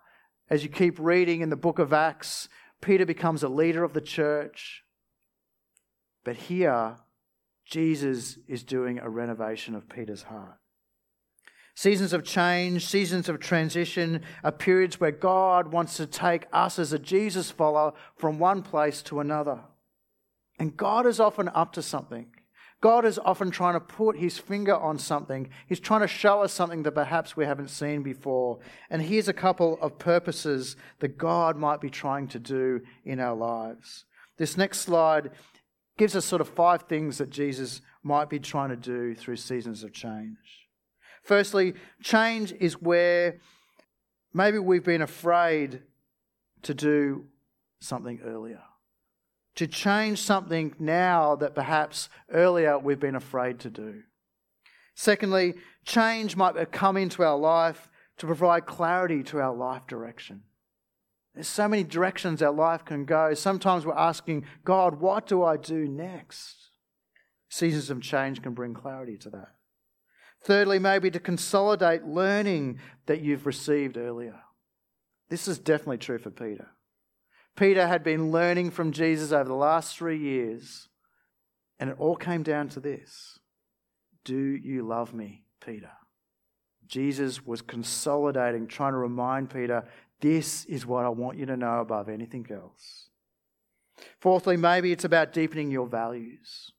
as 0.49 0.63
you 0.63 0.69
keep 0.69 0.99
reading 0.99 1.41
in 1.41 1.49
the 1.49 1.55
book 1.55 1.79
of 1.79 1.93
Acts. 1.93 2.49
Peter 2.81 3.05
becomes 3.05 3.43
a 3.43 3.49
leader 3.49 3.83
of 3.83 3.93
the 3.93 4.01
church. 4.01 4.83
But 6.23 6.35
here, 6.35 6.97
Jesus 7.69 8.37
is 8.47 8.63
doing 8.63 8.99
a 8.99 9.09
renovation 9.09 9.75
of 9.75 9.89
Peter's 9.89 10.23
heart. 10.23 10.57
Seasons 11.75 12.11
of 12.11 12.23
change, 12.23 12.87
seasons 12.87 13.29
of 13.29 13.39
transition 13.39 14.21
are 14.43 14.51
periods 14.51 14.99
where 14.99 15.11
God 15.11 15.71
wants 15.71 15.97
to 15.97 16.07
take 16.07 16.47
us 16.51 16.79
as 16.79 16.91
a 16.91 16.97
Jesus 16.97 17.51
follower 17.51 17.93
from 18.15 18.39
one 18.39 18.63
place 18.63 19.01
to 19.03 19.19
another. 19.19 19.59
And 20.57 20.75
God 20.75 21.05
is 21.05 21.19
often 21.19 21.49
up 21.49 21.73
to 21.73 21.83
something. 21.83 22.31
God 22.81 23.05
is 23.05 23.19
often 23.19 23.51
trying 23.51 23.73
to 23.73 23.79
put 23.79 24.17
his 24.17 24.37
finger 24.37 24.75
on 24.75 24.97
something. 24.97 25.49
He's 25.67 25.79
trying 25.79 26.01
to 26.01 26.07
show 26.07 26.41
us 26.41 26.53
something 26.53 26.83
that 26.83 26.93
perhaps 26.93 27.35
we 27.35 27.45
haven't 27.45 27.69
seen 27.69 28.01
before. 28.01 28.59
And 28.89 29.01
here's 29.01 29.27
a 29.27 29.33
couple 29.33 29.77
of 29.81 29.99
purposes 29.99 30.75
that 30.99 31.17
God 31.17 31.57
might 31.57 31.81
be 31.81 31.89
trying 31.89 32.27
to 32.29 32.39
do 32.39 32.81
in 33.03 33.19
our 33.19 33.35
lives. 33.35 34.05
This 34.37 34.57
next 34.57 34.79
slide 34.79 35.31
gives 35.97 36.15
us 36.15 36.25
sort 36.25 36.41
of 36.41 36.49
five 36.49 36.83
things 36.83 37.17
that 37.17 37.29
Jesus 37.29 37.81
might 38.03 38.29
be 38.29 38.39
trying 38.39 38.69
to 38.69 38.75
do 38.75 39.15
through 39.15 39.35
seasons 39.35 39.83
of 39.83 39.91
change. 39.91 40.37
Firstly, 41.23 41.73
change 42.01 42.53
is 42.53 42.81
where 42.81 43.39
maybe 44.33 44.59
we've 44.59 44.83
been 44.83 45.01
afraid 45.01 45.81
to 46.61 46.73
do 46.73 47.25
something 47.79 48.21
earlier. 48.23 48.61
To 49.55 49.67
change 49.67 50.21
something 50.21 50.75
now 50.79 51.35
that 51.35 51.55
perhaps 51.55 52.09
earlier 52.31 52.77
we've 52.77 52.99
been 52.99 53.15
afraid 53.15 53.59
to 53.59 53.69
do. 53.69 54.03
Secondly, 54.95 55.55
change 55.85 56.35
might 56.35 56.71
come 56.71 56.97
into 56.97 57.23
our 57.23 57.37
life 57.37 57.89
to 58.17 58.25
provide 58.25 58.65
clarity 58.65 59.23
to 59.23 59.39
our 59.39 59.53
life 59.53 59.85
direction. 59.87 60.43
There's 61.37 61.47
so 61.47 61.67
many 61.67 61.83
directions 61.83 62.41
our 62.41 62.51
life 62.51 62.83
can 62.83 63.05
go. 63.05 63.35
Sometimes 63.35 63.85
we're 63.85 63.93
asking, 63.93 64.45
God, 64.65 64.99
what 64.99 65.27
do 65.27 65.43
I 65.43 65.55
do 65.55 65.87
next? 65.87 66.71
Seasons 67.47 67.91
of 67.91 68.01
change 68.01 68.41
can 68.41 68.55
bring 68.55 68.73
clarity 68.73 69.17
to 69.17 69.29
that. 69.29 69.49
Thirdly, 70.41 70.79
maybe 70.79 71.11
to 71.11 71.19
consolidate 71.19 72.05
learning 72.05 72.79
that 73.05 73.21
you've 73.21 73.45
received 73.45 73.97
earlier. 73.97 74.39
This 75.29 75.47
is 75.47 75.59
definitely 75.59 75.99
true 75.99 76.17
for 76.17 76.31
Peter. 76.31 76.69
Peter 77.55 77.85
had 77.87 78.03
been 78.03 78.31
learning 78.31 78.71
from 78.71 78.91
Jesus 78.91 79.31
over 79.31 79.47
the 79.47 79.53
last 79.53 79.95
three 79.95 80.17
years, 80.17 80.89
and 81.79 81.91
it 81.91 81.99
all 81.99 82.15
came 82.15 82.41
down 82.41 82.67
to 82.69 82.79
this 82.79 83.37
Do 84.23 84.35
you 84.35 84.81
love 84.81 85.13
me, 85.13 85.43
Peter? 85.63 85.91
Jesus 86.87 87.45
was 87.45 87.61
consolidating, 87.61 88.65
trying 88.65 88.93
to 88.93 88.97
remind 88.97 89.51
Peter, 89.51 89.83
This 90.19 90.65
is 90.65 90.85
what 90.85 91.05
I 91.05 91.09
want 91.09 91.37
you 91.37 91.45
to 91.45 91.57
know 91.57 91.79
above 91.79 92.09
anything 92.09 92.47
else. 92.49 93.09
Fourthly, 94.19 94.57
maybe 94.57 94.91
it's 94.91 95.03
about 95.03 95.33
deepening 95.33 95.71
your 95.71 95.87
values. 95.87 96.71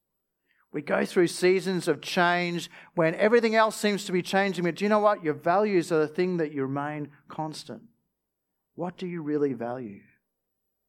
We 0.72 0.82
go 0.82 1.04
through 1.04 1.28
seasons 1.28 1.88
of 1.88 2.02
change 2.02 2.70
when 2.94 3.14
everything 3.14 3.54
else 3.54 3.76
seems 3.76 4.04
to 4.04 4.12
be 4.12 4.22
changing, 4.22 4.64
but 4.64 4.76
do 4.76 4.84
you 4.84 4.88
know 4.88 4.98
what? 4.98 5.24
Your 5.24 5.34
values 5.34 5.90
are 5.90 6.00
the 6.00 6.08
thing 6.08 6.36
that 6.36 6.52
you 6.52 6.62
remain 6.62 7.08
constant. 7.28 7.82
What 8.74 8.96
do 8.96 9.06
you 9.06 9.22
really 9.22 9.54
value? 9.54 10.00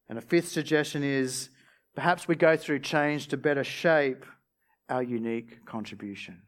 And 0.08 0.18
a 0.18 0.22
fifth 0.22 0.48
suggestion 0.48 1.02
is 1.02 1.50
perhaps 1.94 2.28
we 2.28 2.34
go 2.34 2.56
through 2.56 2.80
change 2.80 3.28
to 3.28 3.36
better 3.36 3.64
shape 3.64 4.26
our 4.88 5.02
unique 5.02 5.64
contribution. 5.64 6.42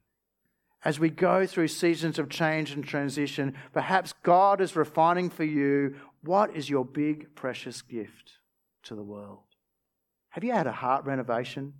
As 0.85 0.99
we 0.99 1.11
go 1.11 1.47
through 1.47 1.69
seasons 1.69 2.19
of 2.19 2.29
change 2.29 2.73
and 2.73 2.85
transition, 2.85 3.55
perhaps 3.73 4.15
God 4.23 4.61
is 4.61 4.75
refining 4.75 5.31
for 5.31 5.45
you 5.45 5.97
what 6.23 6.57
is 6.57 6.69
your 6.69 6.85
big, 6.85 7.35
precious 7.35 7.83
gift 7.83 8.39
to 8.85 8.95
the 8.95 9.03
world. 9.03 9.45
Have 10.31 10.45
you 10.45 10.53
had 10.53 10.67
a 10.67 10.73
heart 10.73 11.05
renovation? 11.05 11.75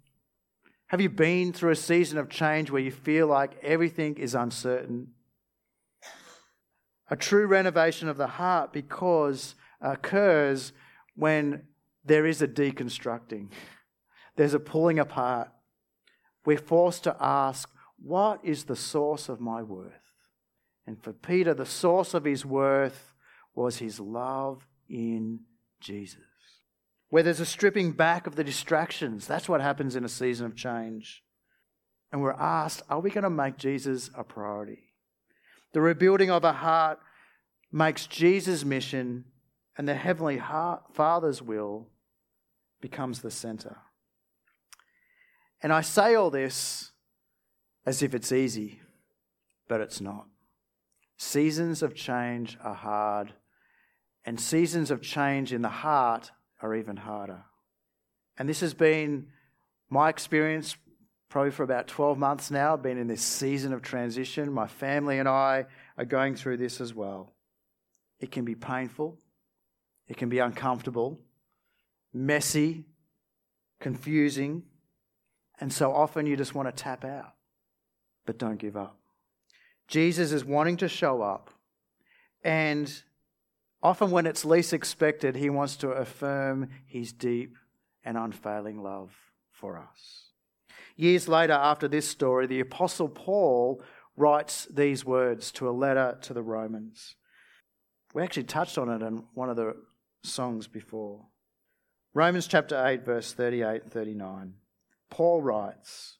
Have 0.89 1.01
you 1.01 1.09
been 1.09 1.53
through 1.53 1.71
a 1.71 1.77
season 1.77 2.19
of 2.19 2.29
change 2.29 2.71
where 2.71 2.83
you 2.83 2.91
feel 2.91 3.27
like 3.27 3.59
everything 3.63 4.17
is 4.19 4.35
uncertain? 4.35 5.09
A 7.11 7.17
true 7.17 7.47
renovation 7.47 8.09
of 8.09 8.19
the 8.19 8.27
heart 8.27 8.73
because 8.73 9.55
uh, 9.83 9.93
occurs 9.93 10.73
when 11.17 11.63
there 12.05 12.27
is 12.27 12.43
a 12.43 12.49
deconstructing. 12.49 13.49
There's 14.37 14.55
a 14.55 14.61
pulling 14.61 14.99
apart. 14.99 15.51
We're 16.45 16.59
forced 16.59 17.05
to 17.05 17.17
ask, 17.21 17.71
what 18.03 18.41
is 18.43 18.65
the 18.65 18.77
source 18.77 19.29
of 19.29 19.41
my 19.41 19.63
worth? 19.63 19.93
And 20.87 21.03
for 21.03 21.13
Peter, 21.13 21.55
the 21.55 21.67
source 21.67 22.15
of 22.15 22.25
his 22.25 22.45
worth 22.45 23.15
was 23.55 23.79
his 23.79 24.01
love 24.01 24.67
in 24.89 25.41
Jesus 25.81 26.21
where 27.13 27.23
there's 27.23 27.41
a 27.41 27.45
stripping 27.45 27.93
back 27.93 28.27
of 28.27 28.37
the 28.37 28.43
distractions. 28.43 29.27
That's 29.27 29.47
what 29.47 29.61
happens 29.61 29.97
in 29.97 30.03
a 30.03 30.09
season 30.09 30.47
of 30.47 30.57
change. 30.57 31.23
And 32.11 32.23
we're 32.23 32.33
asked, 32.33 32.81
are 32.89 33.01
we 33.01 33.11
going 33.11 33.25
to 33.25 33.29
make 33.29 33.59
Jesus 33.59 34.11
a 34.15 34.25
priority? 34.25 34.95
The 35.75 35.83
rebuilding 35.83 36.31
of 36.31 36.43
a 36.43 36.55
heart 36.55 37.01
makes 37.71 38.07
Jesus' 38.07 38.65
mission 38.65 39.27
and 39.77 39.87
the 39.87 39.95
Heavenly 39.95 40.41
Father's 40.95 41.43
will 41.43 41.89
becomes 42.81 43.21
the 43.21 43.31
center. 43.31 43.77
And 45.63 45.71
I 45.71 45.83
say 45.83 46.15
all 46.15 46.31
this 46.31 46.92
as 47.85 48.03
if 48.03 48.15
it's 48.15 48.33
easy, 48.33 48.81
but 49.69 49.81
it's 49.81 50.01
not. 50.01 50.27
Seasons 51.17 51.83
of 51.83 51.95
change 51.95 52.59
are 52.63 52.75
hard, 52.75 53.33
and 54.25 54.41
seasons 54.41 54.91
of 54.91 55.03
change 55.03 55.53
in 55.53 55.63
the 55.63 55.69
heart 55.69 56.31
are 56.61 56.75
even 56.75 56.97
harder. 56.97 57.45
And 58.39 58.49
this 58.49 58.61
has 58.61 58.75
been 58.75 59.29
my 59.91 60.09
experience 60.09 60.77
probably 61.29 61.51
for 61.51 61.63
about 61.63 61.89
12 61.89 62.19
months 62.19 62.51
now. 62.51 62.77
Been 62.77 62.99
in 62.99 63.07
this 63.07 63.23
season 63.23 63.73
of 63.73 63.83
transition. 63.83 64.53
My 64.53 64.67
family 64.67 65.19
and 65.19 65.29
I 65.29 65.67
are 65.97 66.05
going 66.05 66.35
through 66.35 66.59
this 66.59 66.81
as 66.81 66.95
well. 66.95 67.33
It 68.21 68.31
can 68.31 68.45
be 68.45 68.55
painful, 68.55 69.19
it 70.07 70.17
can 70.17 70.29
be 70.29 70.39
uncomfortable, 70.39 71.21
messy, 72.13 72.85
confusing, 73.81 74.63
and 75.61 75.73
so 75.73 75.93
often 75.93 76.27
you 76.27 76.37
just 76.37 76.55
want 76.55 76.69
to 76.69 76.83
tap 76.83 77.05
out. 77.05 77.35
But 78.25 78.39
don't 78.39 78.59
give 78.59 78.77
up. 78.77 78.99
Jesus 79.89 80.33
is 80.33 80.45
wanting 80.45 80.77
to 80.79 80.89
show 80.89 81.23
up 81.23 81.51
and 82.45 83.03
Often, 83.83 84.13
when 84.13 84.27
it's 84.27 84.45
least 84.45 84.73
expected, 84.73 85.35
he 85.35 85.51
wants 85.51 85.77
to 85.77 85.91
affirm 85.91 86.69
his 86.87 87.13
deep 87.13 87.57
and 88.05 88.17
unfailing 88.17 88.81
love 88.81 89.13
for 89.51 89.77
us. 89.77 90.31
Years 90.95 91.27
later, 91.27 91.55
after 91.55 91.89
this 91.89 92.09
story, 92.09 92.47
the 92.47 92.61
Apostle 92.61 93.09
Paul 93.09 93.83
writes 94.17 94.69
these 94.71 95.05
words 95.05 95.51
to 95.53 95.69
a 95.69 95.73
letter 95.73 96.17
to 96.23 96.35
the 96.35 96.43
Romans. 96.43 97.17
We 98.15 98.23
actually 98.23 98.45
touched 98.45 98.79
on 98.79 98.89
it 98.89 99.03
in 99.03 99.25
one 99.35 99.51
of 99.51 99.57
the 99.57 99.75
songs 100.23 100.69
before. 100.69 101.27
Romans 102.15 102.47
chapter 102.47 102.81
8, 102.87 103.05
verse 103.05 103.33
38 103.33 103.91
39. 103.91 104.55
Paul 105.11 105.43
writes, 105.43 106.19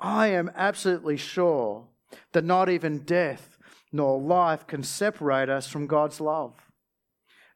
I 0.00 0.28
am 0.28 0.50
absolutely 0.56 1.16
sure 1.16 1.86
that 2.32 2.44
not 2.44 2.68
even 2.68 3.00
death 3.00 3.58
nor 3.92 4.20
life 4.20 4.66
can 4.66 4.82
separate 4.82 5.48
us 5.48 5.68
from 5.68 5.86
God's 5.86 6.20
love 6.20 6.70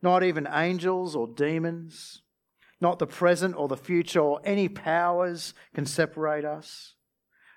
not 0.04 0.22
even 0.22 0.46
angels 0.52 1.16
or 1.16 1.26
demons, 1.26 2.20
not 2.78 2.98
the 2.98 3.06
present 3.06 3.56
or 3.56 3.68
the 3.68 3.76
future 3.76 4.20
or 4.20 4.38
any 4.44 4.68
powers 4.68 5.54
can 5.74 5.86
separate 5.86 6.44
us. 6.44 6.94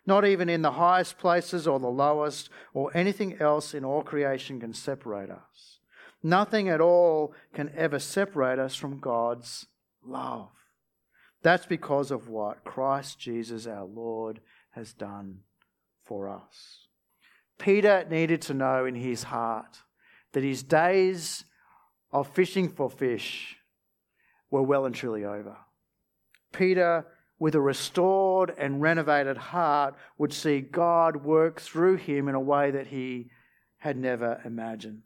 Not 0.05 0.23
even 0.23 0.47
in 0.47 0.61
the 0.61 0.71
highest 0.71 1.17
places 1.17 1.67
or 1.67 1.77
the 1.77 1.89
lowest 1.89 2.49
or 2.73 2.95
anything 2.95 3.37
else 3.41 3.73
in 3.73 3.83
all 3.83 4.01
creation 4.01 4.61
can 4.61 4.73
separate 4.73 5.29
us. 5.29 5.79
Nothing 6.23 6.69
at 6.69 6.79
all 6.79 7.33
can 7.53 7.69
ever 7.75 7.99
separate 7.99 8.59
us 8.59 8.75
from 8.75 8.99
God's 8.99 9.65
love. 10.01 10.47
That's 11.43 11.65
because 11.65 12.11
of 12.11 12.29
what 12.29 12.63
Christ 12.63 13.19
Jesus 13.19 13.67
our 13.67 13.83
Lord 13.83 14.39
has 14.77 14.93
done 14.93 15.39
for 16.03 16.29
us. 16.29 16.87
Peter 17.57 18.05
needed 18.09 18.41
to 18.43 18.53
know 18.53 18.85
in 18.85 18.95
his 18.95 19.23
heart 19.23 19.79
that 20.33 20.43
his 20.43 20.61
days 20.61 21.43
of 22.11 22.27
fishing 22.27 22.69
for 22.69 22.89
fish 22.89 23.57
were 24.51 24.61
well 24.61 24.85
and 24.85 24.93
truly 24.93 25.25
over. 25.25 25.57
Peter, 26.53 27.05
with 27.39 27.55
a 27.55 27.61
restored 27.61 28.53
and 28.57 28.81
renovated 28.81 29.37
heart, 29.37 29.95
would 30.17 30.31
see 30.31 30.61
God 30.61 31.17
work 31.17 31.59
through 31.59 31.95
him 31.95 32.27
in 32.27 32.35
a 32.35 32.39
way 32.39 32.71
that 32.71 32.87
he 32.87 33.29
had 33.79 33.97
never 33.97 34.39
imagined. 34.45 35.01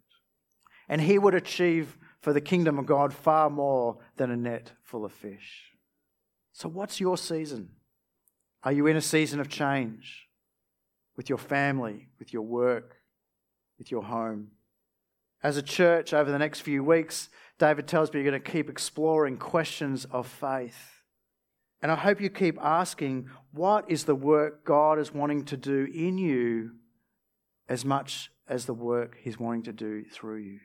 And 0.90 1.02
he 1.02 1.18
would 1.18 1.34
achieve 1.34 1.98
for 2.20 2.34
the 2.34 2.42
kingdom 2.42 2.78
of 2.78 2.86
God 2.86 3.14
far 3.14 3.50
more 3.50 4.00
than 4.18 4.30
a 4.32 4.38
net 4.38 4.74
full 4.84 5.06
of 5.06 5.14
fish. 5.14 5.72
So, 6.52 6.68
what's 6.68 7.00
your 7.00 7.18
season? 7.18 7.70
Are 8.64 8.72
you 8.72 8.88
in 8.88 8.96
a 8.96 9.02
season 9.02 9.40
of 9.40 9.50
change 9.50 10.28
with 11.18 11.30
your 11.30 11.38
family, 11.38 12.10
with 12.20 12.32
your 12.32 12.44
work, 12.44 12.98
with 13.80 13.92
your 13.92 14.04
home? 14.04 14.52
As 15.44 15.58
a 15.58 15.64
church, 15.64 16.14
over 16.14 16.32
the 16.32 16.38
next 16.38 16.60
few 16.60 16.84
weeks, 16.84 17.30
David 17.58 17.88
tells 17.88 18.14
me 18.14 18.22
you're 18.22 18.30
going 18.30 18.42
to 18.42 18.52
keep 18.52 18.70
exploring 18.70 19.38
questions 19.38 20.06
of 20.06 20.28
faith. 20.28 21.02
And 21.82 21.92
I 21.92 21.96
hope 21.96 22.22
you 22.22 22.30
keep 22.30 22.60
asking 22.62 23.30
what 23.52 23.90
is 23.90 24.04
the 24.04 24.14
work 24.14 24.64
God 24.64 25.00
is 25.00 25.12
wanting 25.12 25.46
to 25.46 25.58
do 25.58 25.88
in 25.92 26.20
you 26.20 26.72
as 27.68 27.84
much 27.84 28.30
as 28.48 28.66
the 28.66 28.74
work 28.74 29.18
He's 29.20 29.40
wanting 29.40 29.64
to 29.64 29.74
do 29.74 30.04
through 30.04 30.38
you. 30.38 30.60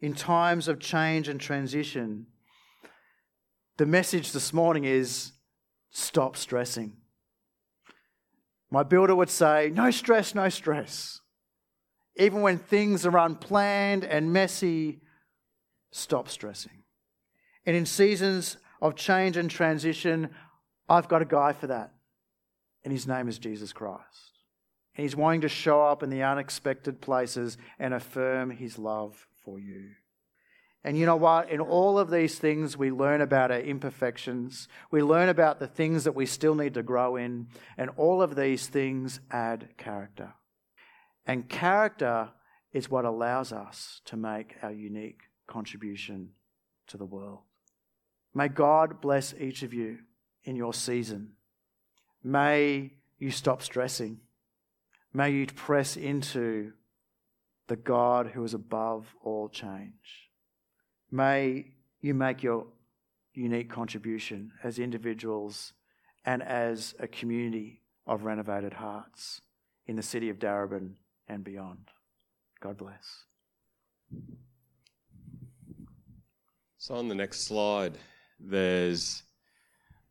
In 0.00 0.14
times 0.14 0.68
of 0.68 0.78
change 0.78 1.28
and 1.28 1.40
transition, 1.40 2.26
the 3.78 3.86
message 3.86 4.32
this 4.32 4.52
morning 4.52 4.84
is 4.84 5.32
stop 5.98 6.36
stressing. 6.36 6.92
My 8.70 8.82
builder 8.82 9.14
would 9.14 9.30
say, 9.30 9.70
no 9.74 9.90
stress, 9.90 10.34
no 10.34 10.48
stress. 10.48 11.20
Even 12.16 12.42
when 12.42 12.58
things 12.58 13.06
are 13.06 13.16
unplanned 13.16 14.04
and 14.04 14.32
messy, 14.32 15.00
stop 15.90 16.28
stressing. 16.28 16.84
And 17.64 17.76
in 17.76 17.86
seasons 17.86 18.58
of 18.80 18.94
change 18.94 19.36
and 19.36 19.50
transition, 19.50 20.30
I've 20.88 21.08
got 21.08 21.22
a 21.22 21.26
guy 21.26 21.52
for 21.52 21.66
that. 21.68 21.92
And 22.84 22.92
his 22.92 23.06
name 23.06 23.28
is 23.28 23.38
Jesus 23.38 23.72
Christ. 23.72 24.32
And 24.96 25.04
he's 25.04 25.16
wanting 25.16 25.42
to 25.42 25.48
show 25.48 25.82
up 25.84 26.02
in 26.02 26.10
the 26.10 26.22
unexpected 26.22 27.00
places 27.00 27.56
and 27.78 27.94
affirm 27.94 28.50
his 28.50 28.78
love 28.78 29.26
for 29.44 29.58
you. 29.58 29.90
And 30.88 30.96
you 30.96 31.04
know 31.04 31.16
what? 31.16 31.50
In 31.50 31.60
all 31.60 31.98
of 31.98 32.10
these 32.10 32.38
things, 32.38 32.74
we 32.74 32.90
learn 32.90 33.20
about 33.20 33.50
our 33.50 33.60
imperfections. 33.60 34.68
We 34.90 35.02
learn 35.02 35.28
about 35.28 35.60
the 35.60 35.66
things 35.66 36.04
that 36.04 36.14
we 36.14 36.24
still 36.24 36.54
need 36.54 36.72
to 36.72 36.82
grow 36.82 37.16
in. 37.16 37.48
And 37.76 37.90
all 37.98 38.22
of 38.22 38.36
these 38.36 38.68
things 38.68 39.20
add 39.30 39.68
character. 39.76 40.32
And 41.26 41.46
character 41.46 42.30
is 42.72 42.88
what 42.88 43.04
allows 43.04 43.52
us 43.52 44.00
to 44.06 44.16
make 44.16 44.54
our 44.62 44.72
unique 44.72 45.20
contribution 45.46 46.30
to 46.86 46.96
the 46.96 47.04
world. 47.04 47.40
May 48.32 48.48
God 48.48 49.02
bless 49.02 49.34
each 49.34 49.62
of 49.62 49.74
you 49.74 49.98
in 50.44 50.56
your 50.56 50.72
season. 50.72 51.32
May 52.24 52.94
you 53.18 53.30
stop 53.30 53.60
stressing. 53.60 54.20
May 55.12 55.32
you 55.32 55.46
press 55.48 55.98
into 55.98 56.72
the 57.66 57.76
God 57.76 58.28
who 58.28 58.42
is 58.42 58.54
above 58.54 59.14
all 59.22 59.50
change. 59.50 60.27
May 61.10 61.72
you 62.00 62.14
make 62.14 62.42
your 62.42 62.66
unique 63.34 63.70
contribution 63.70 64.52
as 64.62 64.78
individuals 64.78 65.72
and 66.24 66.42
as 66.42 66.94
a 66.98 67.06
community 67.06 67.80
of 68.06 68.24
renovated 68.24 68.74
hearts 68.74 69.40
in 69.86 69.96
the 69.96 70.02
city 70.02 70.28
of 70.28 70.38
Darebin 70.38 70.94
and 71.28 71.44
beyond. 71.44 71.90
God 72.60 72.76
bless. 72.76 73.24
So, 76.78 76.94
on 76.94 77.08
the 77.08 77.14
next 77.14 77.42
slide, 77.42 77.98
there's 78.38 79.22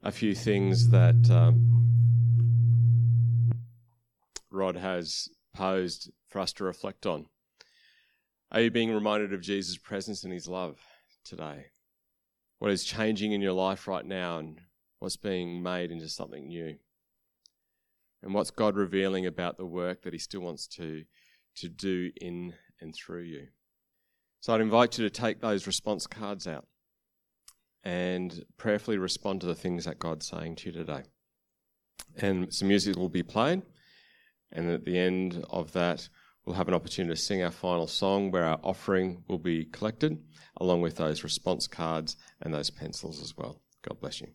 a 0.04 0.12
few 0.12 0.36
things 0.36 0.90
that 0.90 1.30
um, 1.30 1.88
Rod 4.52 4.76
has 4.76 5.30
posed 5.54 6.12
for 6.28 6.40
us 6.40 6.54
to 6.54 6.64
reflect 6.64 7.06
on. 7.06 7.26
Are 8.52 8.62
you 8.62 8.72
being 8.72 8.94
reminded 8.94 9.34
of 9.34 9.42
Jesus' 9.42 9.78
presence 9.78 10.24
and 10.24 10.32
his 10.32 10.48
love 10.48 10.80
today? 11.26 11.66
What 12.60 12.72
is 12.72 12.86
changing 12.86 13.34
in 13.34 13.42
your 13.42 13.54
life 13.54 13.88
right 13.88 14.06
now 14.06 14.38
and 14.40 14.62
what's 15.00 15.18
being 15.18 15.62
made 15.62 15.92
into 15.92 16.08
something 16.08 16.48
new? 16.48 16.78
And 18.24 18.34
what's 18.34 18.52
God 18.52 18.78
revealing 18.78 19.26
about 19.26 19.58
the 19.58 19.66
work 19.66 20.04
that 20.04 20.14
he 20.14 20.20
still 20.20 20.42
wants 20.42 20.66
to, 20.68 21.04
to 21.58 21.68
do 21.68 22.10
in 22.22 22.54
and 22.80 22.96
through 22.96 23.24
you? 23.24 23.48
So 24.40 24.54
I'd 24.54 24.62
invite 24.62 24.98
you 24.98 25.04
to 25.04 25.10
take 25.10 25.42
those 25.42 25.68
response 25.68 26.08
cards 26.08 26.48
out 26.48 26.68
and 27.84 28.46
prayerfully 28.56 28.98
respond 28.98 29.42
to 29.42 29.48
the 29.48 29.56
things 29.56 29.86
that 29.86 30.00
God's 30.00 30.28
saying 30.28 30.56
to 30.58 30.68
you 30.68 30.72
today. 30.72 31.04
And 32.16 32.54
some 32.54 32.70
music 32.70 32.96
will 32.96 33.10
be 33.10 33.24
played. 33.24 33.62
And 34.54 34.70
at 34.72 34.86
the 34.86 34.98
end 34.98 35.44
of 35.50 35.74
that, 35.74 36.08
we'll 36.48 36.56
have 36.56 36.70
an 36.70 36.74
opportunity 36.74 37.14
to 37.14 37.22
sing 37.22 37.44
our 37.44 37.52
final 37.52 37.88
song 37.88 38.32
where 38.32 38.46
our 38.46 38.60
offering 38.64 39.22
will 39.28 39.38
be 39.38 39.66
collected, 39.66 40.18
along 40.62 40.82
with 40.82 40.96
those 40.96 41.22
response 41.24 41.68
cards 41.68 42.16
and 42.42 42.54
those 42.54 42.70
pencils 42.70 43.22
as 43.22 43.36
well. 43.36 43.62
God 43.84 44.00
bless 44.00 44.22
you. 44.22 44.30